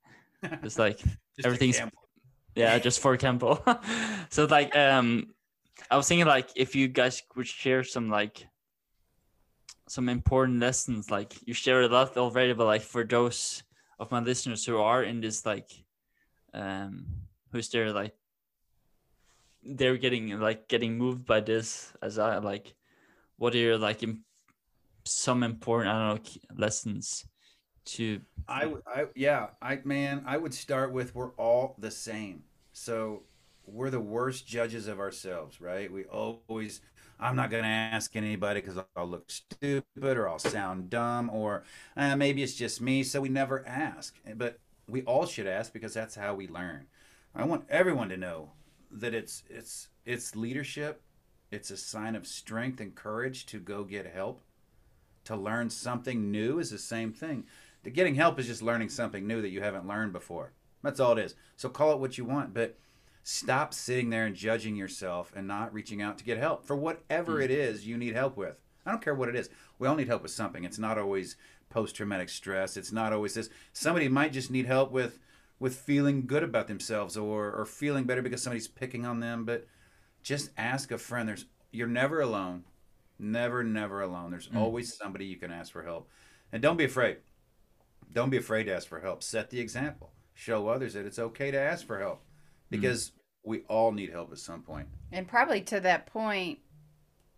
[0.62, 1.00] It's like
[1.36, 1.80] Just Everything's-
[2.54, 3.62] yeah, just Fort Campbell.
[4.30, 5.34] so like um,
[5.90, 8.46] I was thinking like if you guys would share some like
[9.88, 13.62] some important lessons, like you share a lot already, but like for those
[13.98, 15.70] of my listeners who are in this like
[16.54, 17.06] um
[17.52, 18.14] who's there like
[19.62, 22.74] they're getting like getting moved by this as I like
[23.36, 24.24] what are your like im-
[25.04, 27.26] some important I don't know lessons
[27.86, 32.44] to I, I- yeah, I man, I would start with we're all the same.
[32.72, 33.22] So
[33.66, 35.90] we're the worst judges of ourselves, right?
[35.90, 36.80] We always
[37.18, 39.84] I'm not going to ask anybody because I'll look stupid
[40.18, 41.64] or I'll sound dumb or
[41.96, 43.02] uh, maybe it's just me.
[43.02, 44.14] So we never ask.
[44.36, 46.86] But we all should ask because that's how we learn.
[47.34, 48.50] I want everyone to know
[48.90, 51.02] that it's it's it's leadership.
[51.50, 54.42] It's a sign of strength and courage to go get help.
[55.24, 57.46] To learn something new is the same thing.
[57.86, 60.50] The getting help is just learning something new that you haven't learned before.
[60.82, 61.36] That's all it is.
[61.54, 62.76] So call it what you want, but
[63.22, 67.34] stop sitting there and judging yourself and not reaching out to get help for whatever
[67.34, 67.44] mm.
[67.44, 68.58] it is you need help with.
[68.84, 69.50] I don't care what it is.
[69.78, 70.64] We all need help with something.
[70.64, 71.36] It's not always
[71.70, 72.76] post traumatic stress.
[72.76, 73.50] It's not always this.
[73.72, 75.20] Somebody might just need help with
[75.60, 79.64] with feeling good about themselves or or feeling better because somebody's picking on them, but
[80.24, 81.28] just ask a friend.
[81.28, 82.64] There's you're never alone.
[83.16, 84.32] Never never alone.
[84.32, 84.56] There's mm.
[84.56, 86.08] always somebody you can ask for help.
[86.52, 87.18] And don't be afraid.
[88.12, 89.22] Don't be afraid to ask for help.
[89.22, 90.12] Set the example.
[90.34, 92.22] Show others that it's okay to ask for help
[92.70, 93.12] because
[93.44, 94.88] we all need help at some point.
[95.12, 96.58] and probably to that point,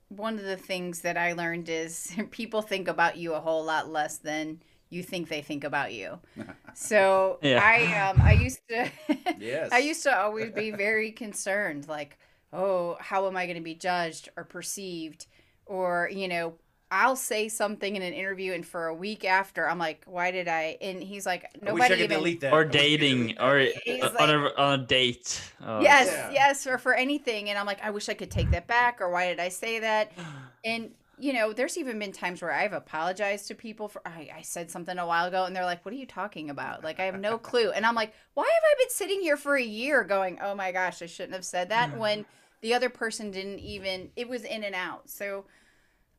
[0.09, 3.89] one of the things that I learned is people think about you a whole lot
[3.91, 6.19] less than you think they think about you.
[6.75, 7.61] So Yeah.
[7.63, 8.91] I um I used to
[9.39, 9.71] Yes.
[9.73, 12.19] I used to always be very concerned, like,
[12.53, 15.27] oh, how am I going to be judged or perceived?
[15.67, 16.55] Or, you know,
[16.91, 20.49] I'll say something in an interview, and for a week after, I'm like, "Why did
[20.49, 22.53] I?" And he's like, I wish "Nobody I could even." delete that.
[22.53, 23.45] or I wish I could dating delete that.
[23.45, 25.53] or He's uh, on, a, on a date.
[25.65, 26.31] Oh, Yes, Yeah.
[26.33, 27.51] yes, or for anything.
[27.51, 29.81] And I'm like, I wish I could take that back, or why did I say
[29.81, 30.13] that?
[30.65, 34.43] And you know, there's even been times where I've apologized to people for I, I
[34.43, 37.05] said something a while ago, and they're like, "What are you talking about?" Like I
[37.05, 40.05] have no clue, and I'm like, "Why have I been sitting here for a year
[40.05, 42.25] going, oh my gosh, I shouldn't have said that?" When
[42.63, 44.11] the other person didn't even.
[44.17, 45.11] It was in and out.
[45.11, 45.45] So.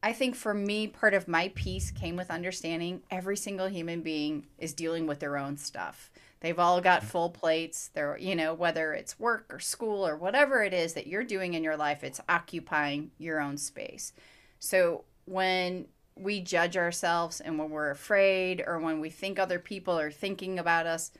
[0.02, 4.48] I think for me, part of my peace came with understanding every single human being
[4.58, 6.10] is dealing with their own stuff.
[6.40, 7.10] They've all got mm-hmm.
[7.10, 7.90] full plates.
[7.94, 11.54] They're, you know, whether it's work or school or whatever it is that you're doing
[11.54, 14.14] in your life, it's occupying your own space.
[14.60, 20.00] So when we judge ourselves and when we're afraid or when we think other people
[20.00, 21.12] are thinking about us,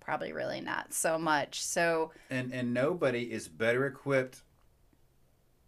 [0.00, 1.62] probably really not so much.
[1.62, 4.42] So, and and nobody is better equipped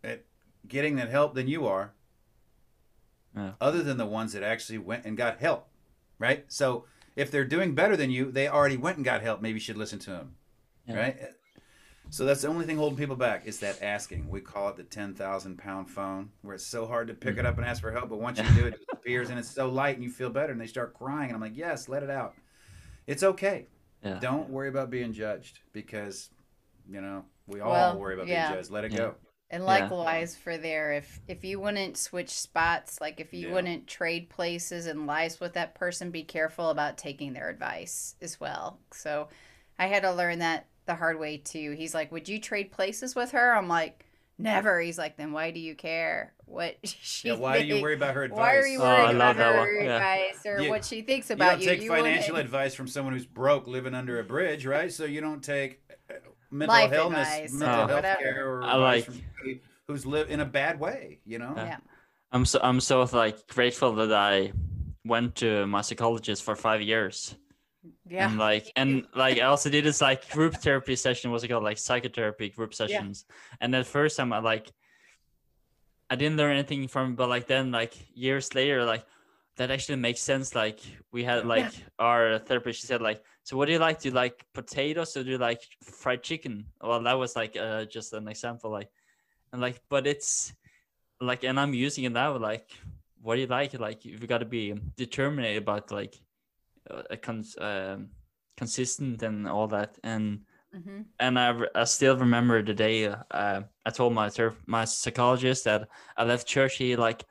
[0.02, 0.24] at
[0.66, 1.92] getting that help than you are
[3.36, 3.52] Yeah.
[3.60, 5.68] other than the ones that actually went and got help
[6.18, 6.84] right so
[7.16, 9.76] if they're doing better than you they already went and got help maybe you should
[9.76, 10.34] listen to them
[10.86, 10.96] Yeah.
[10.96, 11.16] right
[12.12, 14.82] so that's the only thing holding people back is that asking we call it the
[14.82, 18.08] 10,000 pound phone where it's so hard to pick it up and ask for help
[18.08, 20.50] but once you do it it disappears and it's so light and you feel better
[20.50, 22.34] and they start crying and i'm like yes let it out
[23.06, 23.68] it's okay
[24.04, 24.18] Yeah.
[24.18, 26.30] don't worry about being judged because
[26.90, 28.48] you know we all Well, worry about yeah.
[28.48, 28.98] being judged let it Yeah.
[28.98, 29.14] go
[29.50, 29.66] and Yeah.
[29.66, 33.54] likewise for there, if if you wouldn't switch spots, like if you Yeah.
[33.54, 38.38] wouldn't trade places and lives with that person, be careful about taking their advice as
[38.40, 38.78] well.
[38.92, 39.28] So,
[39.78, 41.72] I had to learn that the hard way too.
[41.72, 44.04] He's like, "Would you trade places with her?" I'm like,
[44.38, 47.94] "Never." He's like, "Then why do you care what she yeah, why do you worry
[47.94, 49.80] about her advice Why are you Oh, worried love about her.
[49.82, 49.96] Yeah.
[49.96, 51.66] advice or You- what she thinks you about don't you?
[51.68, 55.04] take You wouldn't- financial advice from someone who's broke living under a bridge right so
[55.04, 55.80] you don't take
[56.50, 59.08] mental Life illness advice mental or health care or I like-
[59.86, 61.66] who's live in a bad way you know Yeah.
[61.66, 61.76] Yeah.
[62.32, 64.52] I'm so I'm so like grateful that I
[65.04, 67.34] went to my psychologist for five years.
[68.08, 68.28] Yeah.
[68.28, 71.64] And like and like I also did this like group therapy session, what's it called?
[71.64, 73.24] Like psychotherapy group sessions.
[73.28, 73.56] Yeah.
[73.62, 74.70] And at first time I uh, like
[76.08, 79.04] I didn't learn anything from but like then like years later, like
[79.56, 80.54] that actually makes sense.
[80.54, 80.80] Like
[81.12, 83.98] we had like our therapist, she said like, so what do you like?
[84.00, 86.66] Do you like potatoes or do you like fried chicken?
[86.80, 88.90] Well, that was like uh, just an example, like,
[89.52, 90.52] and like, but it's
[91.20, 92.70] like, and I'm using it now, like,
[93.20, 93.74] what do you like?
[93.74, 96.14] Like, you've got to be determined about like,
[96.88, 98.10] uh, a cons- um,
[98.56, 100.42] consistent and all that, and
[100.72, 104.84] hmm and I, re- I still remember the day uh, I told my ther- my
[104.84, 106.76] psychologist that I left church.
[106.76, 107.24] He like,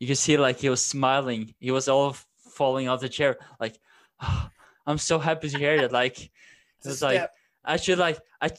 [0.00, 1.54] you can see like he was smiling.
[1.60, 2.16] He was all
[2.50, 3.38] falling off the chair.
[3.60, 3.78] Like,
[4.86, 5.92] I'm so happy to hear that.
[5.92, 6.20] Like,
[6.84, 7.34] it was like step.
[7.64, 8.50] I should like I.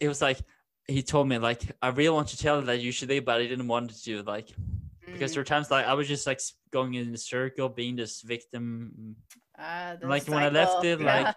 [0.00, 0.38] It was like
[0.86, 3.40] he told me like I really want to tell you that you should leave, but
[3.40, 4.48] I didn't want to do like
[5.12, 6.40] because there were times like I was just like
[6.70, 9.16] going in a circle, being this victim.
[9.58, 11.22] Ah, the like when I left it, Yeah.
[11.22, 11.34] like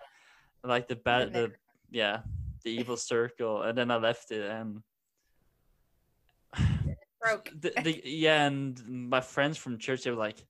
[0.63, 1.51] like the bad the
[1.89, 2.21] yeah
[2.63, 4.83] the evil circle and then i left it and
[7.21, 7.49] broke.
[7.57, 10.45] the, the, yeah and my friends from church they were like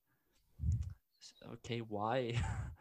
[1.52, 2.34] okay why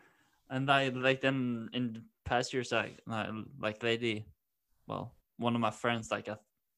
[0.49, 3.29] and i like then in past years i I-
[3.59, 4.25] like lady
[4.87, 6.35] well one of my friends like I,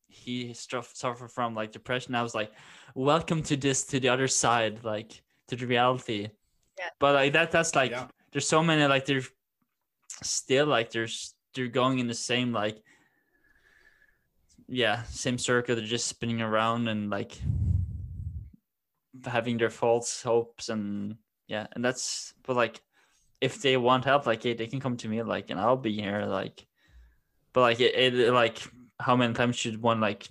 [0.07, 2.51] he struff, suffered from like depression i was like
[2.95, 6.29] welcome to this to the other side like to the reality
[6.77, 6.89] Yeah.
[6.99, 8.07] but like that that's like Yeah.
[8.31, 9.29] there's so many like there's
[10.23, 12.81] still like there's they're going in the same like
[14.67, 17.39] yeah same circle they're just spinning around and like
[19.25, 21.15] having their false hopes and
[21.47, 22.81] yeah and that's but like
[23.41, 25.93] if they want help like hey, they can come to me like and i'll be
[25.93, 26.65] here like
[27.53, 28.61] but like it, it like
[28.99, 30.27] how many times should one like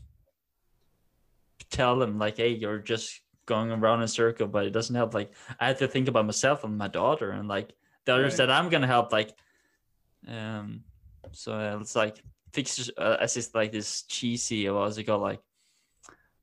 [1.70, 5.12] tell them like hey you're just going around in a circle but it doesn't help
[5.14, 7.72] like i have to think about myself and my daughter and like
[8.04, 8.46] the others Right.
[8.46, 9.32] that i'm gonna help like
[10.28, 10.82] um
[11.32, 15.40] so it's like fix uh, as it's like this cheesy what's it called like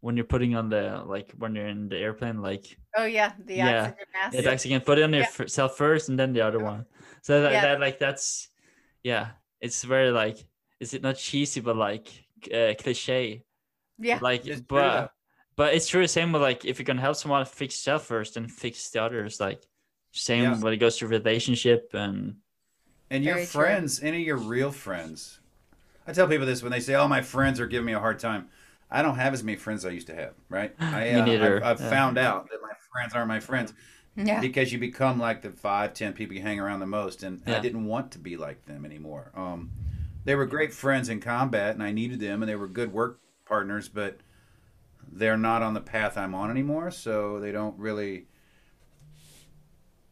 [0.08, 3.55] when you're putting on the like when you're in the airplane like Oh yeah, the
[3.55, 3.82] Yeah.
[3.91, 4.36] oxygen mask.
[4.38, 5.28] it actually can put it on Yeah.
[5.38, 6.86] yourself first and then the other one
[7.22, 7.62] so that, Yeah.
[7.66, 8.47] that like that's
[9.03, 9.26] yeah
[9.60, 10.38] it's very like
[10.80, 12.08] is it not cheesy but like
[12.58, 13.43] uh, cliche
[13.99, 14.20] Yeah.
[14.22, 15.10] like It's but though.
[15.60, 18.47] but it's true same with like if you're gonna help someone fix yourself first then
[18.47, 19.62] fix the others like
[20.14, 20.60] same Yeah.
[20.64, 22.38] when it goes to relationship and
[23.12, 23.62] And your Very true.
[23.62, 25.39] friends, any of your real friends.
[26.08, 28.20] I tell people this when they say, "Oh, my friends are giving me a hard
[28.20, 28.43] time."
[28.90, 30.74] I don't have as many friends as I used to have, right?
[30.80, 31.90] I, Me uh, neither, I've, I've yeah.
[31.90, 33.74] found out that my friends aren't my friends
[34.16, 34.40] Yeah.
[34.40, 37.60] because you become like the five, ten people you hang around the most, and I
[37.60, 39.32] didn't want to be like them anymore.
[39.36, 39.72] Um,
[40.26, 43.20] they were great friends in combat, and I needed them, and they were good work
[43.46, 44.20] partners, but
[45.10, 48.26] they're not on the path I'm on anymore, so they don't really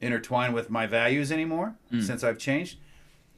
[0.02, 2.04] intertwine with my values anymore Mm.
[2.04, 2.78] since I've changed.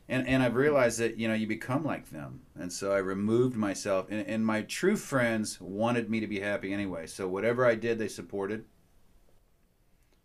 [0.09, 3.57] And, and I've realized that you know you become like them, and so I removed
[3.57, 4.07] myself.
[4.09, 7.07] And, and my true friends wanted me to be happy anyway.
[7.07, 8.65] So whatever I did, they supported.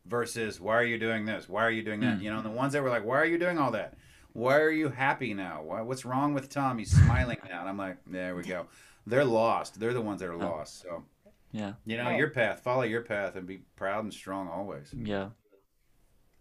[0.05, 1.49] Versus, why are you doing this?
[1.49, 2.19] Why are you doing that?
[2.19, 2.23] Mm.
[2.23, 3.95] You know, and the ones that were like, why are you doing all that?
[4.33, 5.63] Why are you happy now?
[5.63, 6.79] Why, what's wrong with Tom?
[6.79, 7.61] He's smiling now.
[7.61, 8.67] And I'm like, there we go.
[9.07, 9.79] They're lost.
[9.79, 10.39] They're the ones that are Oh.
[10.39, 10.83] lost.
[10.83, 11.05] So
[11.53, 11.75] Yeah.
[11.85, 12.63] you know, your path.
[12.65, 14.93] Follow your path and be proud and strong always.
[14.93, 15.29] Yeah.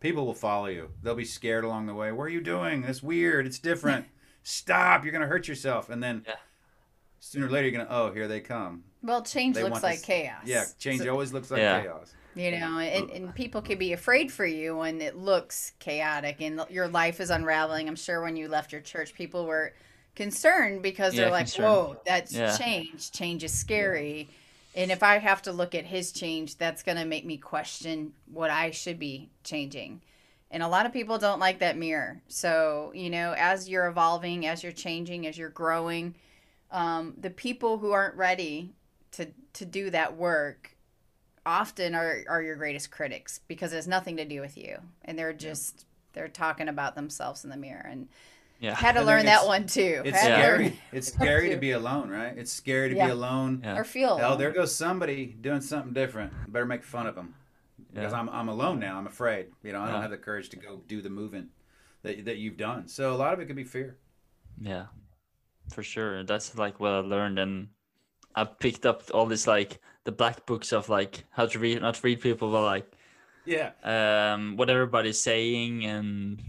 [0.01, 0.89] People will follow you.
[1.03, 2.11] They'll be scared along the way.
[2.11, 2.81] What are you doing?
[2.81, 3.45] That's weird.
[3.45, 4.05] It's different.
[4.43, 5.03] Stop.
[5.05, 5.89] You're gonna hurt yourself.
[5.89, 6.35] And then Yeah.
[7.19, 8.83] sooner or later you're gonna oh here they come.
[9.03, 10.41] Well, change They looks like this- chaos.
[10.45, 11.81] Yeah, change So- always looks like Yeah.
[11.81, 12.13] chaos.
[12.33, 16.63] You know, and, and people can be afraid for you when it looks chaotic and
[16.69, 17.87] your life is unraveling.
[17.89, 19.73] I'm sure when you left your church, people were
[20.15, 21.65] concerned because Yeah, they're like, concerned.
[21.65, 22.55] whoa, that's Yeah.
[22.57, 23.11] change.
[23.11, 24.29] Change is scary.
[24.75, 28.13] And if I have to look at his change, that's going to make me question
[28.31, 30.01] what I should be changing.
[30.49, 32.21] And a lot of people don't like that mirror.
[32.27, 36.15] So, you know, as you're evolving, as you're changing, as you're growing,
[36.71, 38.73] um, the people who aren't ready
[39.11, 40.75] to, to do that work
[41.45, 44.77] often are, are your greatest critics because it has nothing to do with you.
[45.03, 47.85] And they're just, they're talking about themselves in the mirror.
[47.89, 48.07] And
[48.61, 48.75] Yeah.
[48.75, 50.01] had to And learn that one too.
[50.05, 50.63] It's Had scary.
[50.65, 52.37] learn- It's scary to be alone, right?
[52.37, 53.07] It's scary to Yeah.
[53.07, 53.61] be alone.
[53.63, 53.77] Yeah.
[53.77, 54.19] Or feel.
[54.21, 56.31] Oh, there goes somebody doing something different.
[56.53, 57.33] Better make fun of them
[57.93, 58.97] because I'm I'm alone now.
[58.97, 59.47] I'm afraid.
[59.63, 61.49] You know, I don't have the courage to go do the movement
[62.03, 62.87] that that you've done.
[62.87, 63.97] So a lot of it could be fear.
[64.61, 64.85] Yeah,
[65.73, 66.23] for sure.
[66.23, 67.69] That's like what I learned, and
[68.35, 72.01] I picked up all this like the black books of like how to read, not
[72.03, 72.91] read people, but like
[73.45, 73.71] Yeah.
[73.83, 76.41] um what everybody's saying, and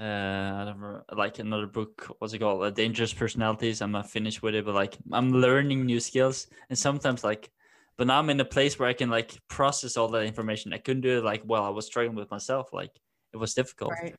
[0.00, 2.06] uh, I don't remember, like another book.
[2.18, 2.62] What's it called?
[2.62, 3.82] Uh, Dangerous Personalities.
[3.82, 7.50] I'm not finished with it, but like I'm learning new skills, and sometimes like.
[7.98, 10.72] But now I'm in a place where I can like process all that information.
[10.72, 11.64] I couldn't do it like well.
[11.64, 12.72] I was struggling with myself.
[12.72, 12.92] Like
[13.34, 13.90] it was difficult.
[13.90, 14.16] Right.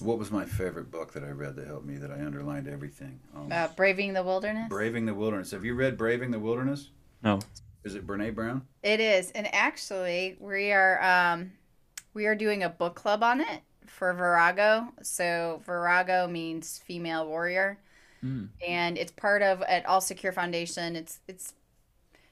[0.00, 1.96] What was my favorite book that I read that helped me?
[1.98, 3.20] That I underlined everything.
[3.36, 4.68] Um, Uh, Braving the Wilderness.
[4.68, 5.52] Braving the Wilderness.
[5.52, 6.90] Have you read Braving the Wilderness?
[7.22, 7.38] No.
[7.84, 8.62] Is it Brene Brown?
[8.82, 11.52] It is, and actually, we are um,
[12.14, 14.88] we are doing a book club on it for Virago.
[15.02, 17.78] So Virago means female warrior,
[18.24, 18.48] Mm.
[18.66, 20.96] and it's part of at All Secure Foundation.
[20.96, 21.52] It's it's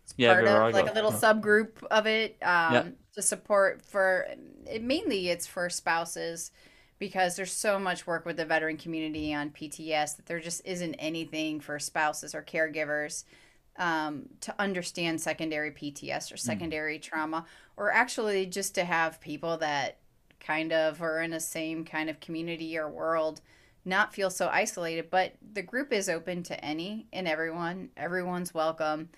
[0.03, 2.85] it's Yeah, part of like a little subgroup of it um, Yeah.
[3.15, 4.27] to support for
[4.67, 6.51] it, mainly it's for spouses
[6.99, 10.95] because there's so much work with the veteran community on PTS that there just isn't
[10.95, 13.25] anything for spouses or caregivers
[13.77, 17.45] um, to understand secondary PTS or secondary trauma,
[17.77, 19.99] or actually just to have people that
[20.45, 23.41] kind of or in the same kind of community or world
[23.85, 25.11] not feel so isolated.
[25.11, 29.11] But the group is open to any and everyone, everyone's welcome.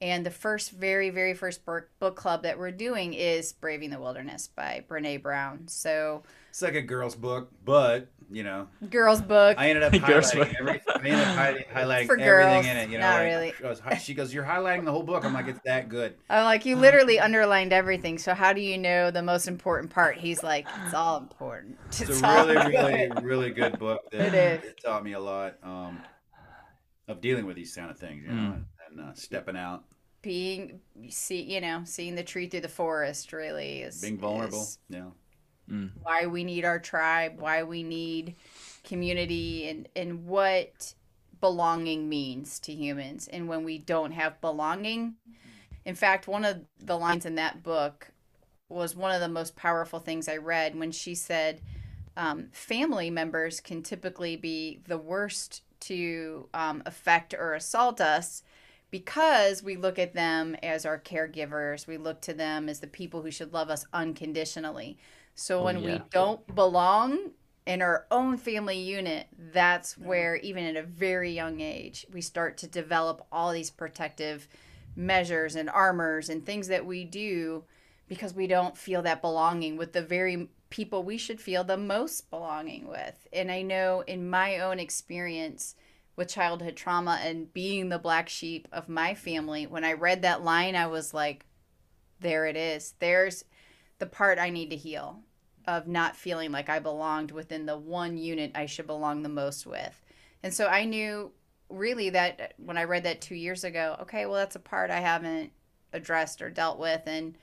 [0.00, 4.48] And the first, very, very first book club that we're doing is Braving the Wilderness
[4.54, 5.66] by Brene Brown.
[5.66, 6.22] So,
[6.58, 9.56] It's like a girl's book, but you know, girls' book.
[9.60, 10.54] I ended up Girls' highlighting book.
[10.58, 10.82] everything.
[10.88, 12.90] I ended up hi- highlighting For everything girls, in it.
[12.90, 13.52] You know, not like, really.
[13.56, 16.42] She goes, she goes, "You're highlighting the whole book." I'm like, "It's that good." I'm
[16.44, 18.18] like, you literally underlined everything.
[18.18, 20.16] So how do you know the most important part?
[20.16, 21.78] He's like, it's all important.
[21.90, 24.00] It's all a really, really, good." really good book.
[24.10, 24.70] That, It is.
[24.70, 26.00] It taught me a lot um,
[27.06, 28.54] of dealing with these kind of things, you know, Mm.
[28.54, 28.64] and,
[28.98, 29.84] and uh, stepping out,
[30.22, 34.62] being see you know seeing the tree through the forest really is being vulnerable.
[34.62, 35.10] is Yeah.
[35.70, 35.90] Mm.
[36.02, 38.36] why we need our tribe why we need
[38.84, 40.94] community and and what
[41.40, 45.14] belonging means to humans and when we don't have belonging
[45.84, 48.08] in fact one of the lines in that book
[48.70, 51.60] was one of the most powerful things i read when she said
[52.16, 58.42] um, family members can typically be the worst to um, affect or assault us
[58.90, 61.86] because we look at them as our caregivers.
[61.86, 64.98] We look to them as the people who should love us unconditionally.
[65.38, 67.30] So Oh, when we don't belong
[67.64, 72.58] in our own family unit, that's where, even at a very young age, we start
[72.58, 74.48] to develop all these protective
[74.96, 77.62] measures and armors and things that we do
[78.08, 82.30] because we don't feel that belonging with the very people we should feel the most
[82.30, 83.28] belonging with.
[83.32, 85.76] And I know in my own experience
[86.16, 90.42] with childhood trauma and being the black sheep of my family, when I read that
[90.42, 91.46] line, I was like,
[92.18, 92.94] there it is.
[92.98, 93.44] There's
[94.00, 95.22] the part I need to heal
[95.68, 99.66] of not feeling like I belonged within the one unit I should belong the most
[99.66, 100.02] with.
[100.42, 101.30] And so I knew
[101.68, 105.00] really that when I read that two years ago, okay, well, that's a part I
[105.00, 105.52] haven't
[105.92, 107.02] addressed or dealt with.
[107.04, 107.36] And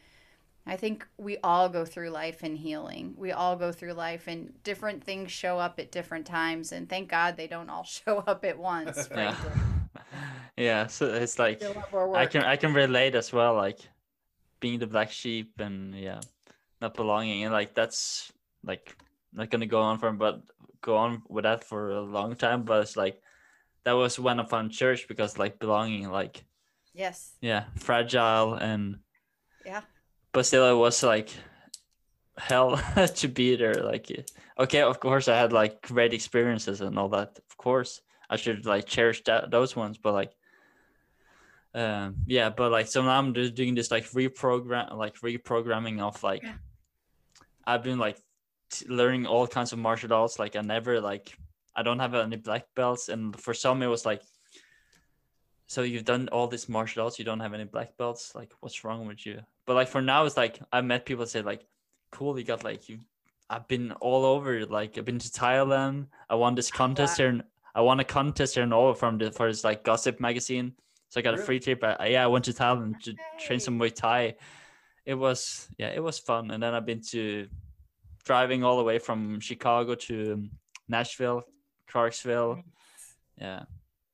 [0.65, 3.13] I think we all go through life in healing.
[3.15, 6.71] We all go through life and different things show up at different times.
[6.71, 9.07] And thank God they don't all show up at once.
[9.15, 9.33] Yeah.
[9.33, 9.51] frankly.
[10.57, 13.79] yeah, so it's like Still have more I can I can relate as well, like
[14.59, 16.21] being the black sheep and yeah,
[16.81, 18.31] not belonging and like that's
[18.63, 18.95] like
[19.33, 20.41] not gonna go on for but
[20.81, 22.63] go on with that for a long time.
[22.63, 23.21] But it's like
[23.83, 26.43] that was when I found church because like belonging, like
[26.93, 27.33] Yes.
[27.41, 28.99] yeah, fragile and
[29.65, 29.81] Yeah.
[30.31, 31.29] but still it was like
[32.37, 32.77] hell
[33.15, 33.75] to be there.
[33.75, 34.11] Like
[34.59, 37.39] okay, of course I had like great experiences and all that.
[37.49, 40.31] Of course I should like cherish that those ones, but like
[41.75, 46.21] um yeah but like so now i'm just doing this like reprogram like reprogramming of
[46.23, 46.53] like Yeah.
[47.67, 48.17] i've been like
[48.71, 51.37] t- learning all kinds of martial arts like i never like
[51.75, 54.21] i don't have any black belts and for some it was like
[55.67, 58.35] so you've done all this martial arts you don't have any black belts?
[58.35, 59.39] Like what's wrong with you?
[59.65, 61.65] But like for now it's like i met people say like
[62.11, 62.99] cool you got like you
[63.49, 67.43] i've been all over like i've been to thailand i won this contest here in,
[67.73, 70.71] i won a contest here in Norway from the for this like gossip magazine
[71.15, 71.81] so I got a free trip.
[71.81, 74.35] I, yeah, I went to Thailand to train some Muay Thai.
[75.05, 76.51] It was yeah, it was fun.
[76.51, 77.47] And then I've been to
[78.25, 80.49] driving all the way from Chicago to
[80.89, 81.43] Nashville,
[81.87, 82.61] Clarksville.
[83.39, 83.63] Yeah,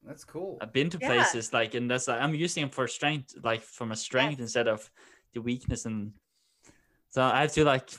[0.05, 0.59] That's cool.
[0.61, 1.07] I've been to Yeah.
[1.07, 4.67] places like, and that's like I'm using them for strength, like from a strength instead
[4.67, 4.87] of
[5.33, 5.85] the weakness.
[5.87, 6.13] And
[7.09, 7.89] so I have to like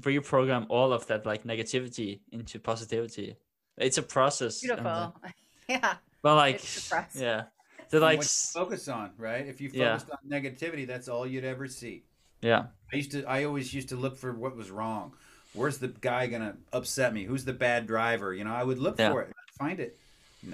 [0.00, 3.36] reprogram all of that like negativity into positivity.
[3.76, 4.64] It's a process.
[4.64, 5.30] and, uh, Beautiful.
[5.68, 5.94] yeah.
[6.22, 7.44] but like, It's yeah.
[7.90, 9.46] So And like, what you focus on, right?
[9.46, 9.98] If you Yeah.
[9.98, 12.04] focused on negativity, that's all you'd ever see.
[12.42, 12.68] yeah.
[12.92, 13.24] I used to.
[13.24, 15.14] I always used to look for what was wrong.
[15.52, 17.24] Where's the guy gonna upset me?
[17.24, 18.32] Who's the bad driver?
[18.34, 19.10] You know, I would look Yeah.
[19.10, 19.98] for it, find it.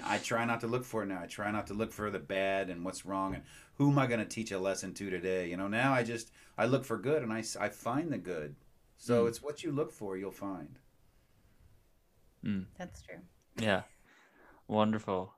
[0.03, 1.21] I try not to look for it now.
[1.23, 3.45] I try not to look for the bad and what's wrong and
[3.77, 5.49] who am I going to teach a lesson to today.
[5.49, 8.57] You know, now I just I look for good and I I find the good.
[8.99, 9.29] So Mm.
[9.29, 10.79] it's what you look for, you'll find.
[12.79, 13.21] That's true.
[13.59, 13.83] Yeah.
[14.69, 15.36] Wonderful.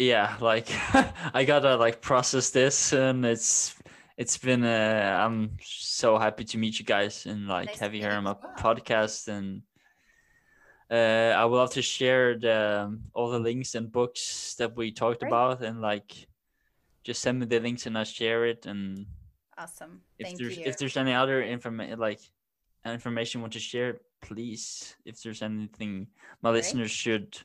[0.00, 0.66] Yeah, like
[1.34, 3.76] I gotta like process this and it's
[4.16, 8.00] it's been uh I'm so happy to meet you guys and like Nice have you
[8.00, 8.54] here on my well.
[8.56, 9.60] podcast and
[10.90, 14.90] uh I would love to share the um, all the links and books that we
[14.90, 15.28] talked Great.
[15.28, 16.16] about and like
[17.04, 19.04] just send me the links and I'll share it and
[19.58, 20.00] Awesome.
[20.18, 20.64] if Thank there's you.
[20.64, 22.20] if there's any other information like
[22.86, 26.06] information you want to share please if there's anything
[26.40, 26.60] my Great.
[26.64, 27.36] listeners should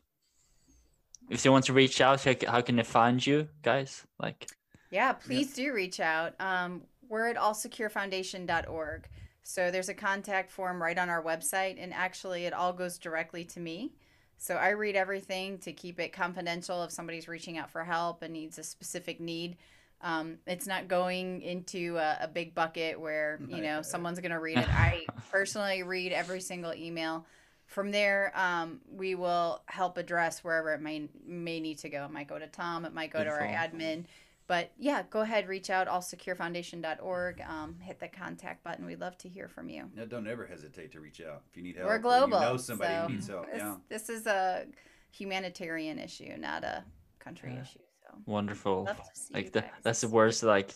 [1.30, 4.47] if they want to reach out how, can they find you guys like
[4.91, 6.34] Yeah, please do reach out.
[6.39, 9.07] Um, we're at allsecurefoundation.org.
[9.43, 13.45] So there's a contact form right on our website, and actually, it all goes directly
[13.45, 13.93] to me.
[14.38, 18.34] So I read everything to keep it confidential if somebody's reaching out for help and
[18.34, 19.57] needs a specific need.
[20.01, 24.39] Um, it's not going into a, a big bucket where you know someone's going to
[24.39, 24.67] read it.
[24.69, 27.26] I personally read every single email.
[27.66, 32.05] From there, um, we will help address wherever it may may need to go.
[32.05, 32.86] It might go to Tom.
[32.86, 34.05] It might go to our admin.
[34.47, 37.41] But yeah, go ahead, reach out, allsecurefoundation.org.
[37.41, 38.86] Um, hit the contact button.
[38.86, 39.89] We'd love to hear from you.
[39.95, 41.89] Now, don't ever hesitate to reach out if you need help.
[41.89, 42.39] We're or global.
[42.39, 43.51] You know somebody so who needs help.
[43.51, 43.76] This, Yeah.
[43.89, 44.68] this is a
[45.11, 46.84] humanitarian issue, not a
[47.20, 47.63] country Yeah.
[47.63, 47.80] issue.
[48.03, 50.72] So wonderful love to see like you the, that's the worst like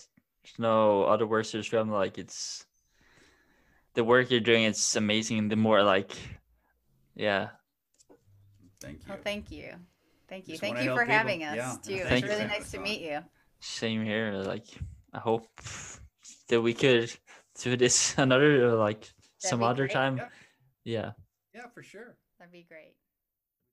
[0.58, 2.66] no other words to describe them, like it's
[3.94, 6.18] the work you're doing it's amazing the more like
[7.20, 7.50] yeah
[8.82, 9.06] Thank you.
[9.10, 9.74] Well, thank you.
[10.30, 10.54] Thank you.
[10.54, 11.14] Just thank you for people.
[11.14, 11.76] having us, Yeah.
[11.84, 12.04] too.
[12.06, 12.38] Thank it's you.
[12.40, 13.20] really nice to meet you.
[13.60, 14.68] same here like
[15.12, 15.46] i hope
[16.48, 17.12] that we could
[17.62, 19.04] do this another like
[19.40, 19.92] some other great.
[20.00, 20.30] time Yeah.
[20.96, 21.12] yeah
[21.54, 22.16] Yeah, for sure.
[22.38, 22.96] That'd be great.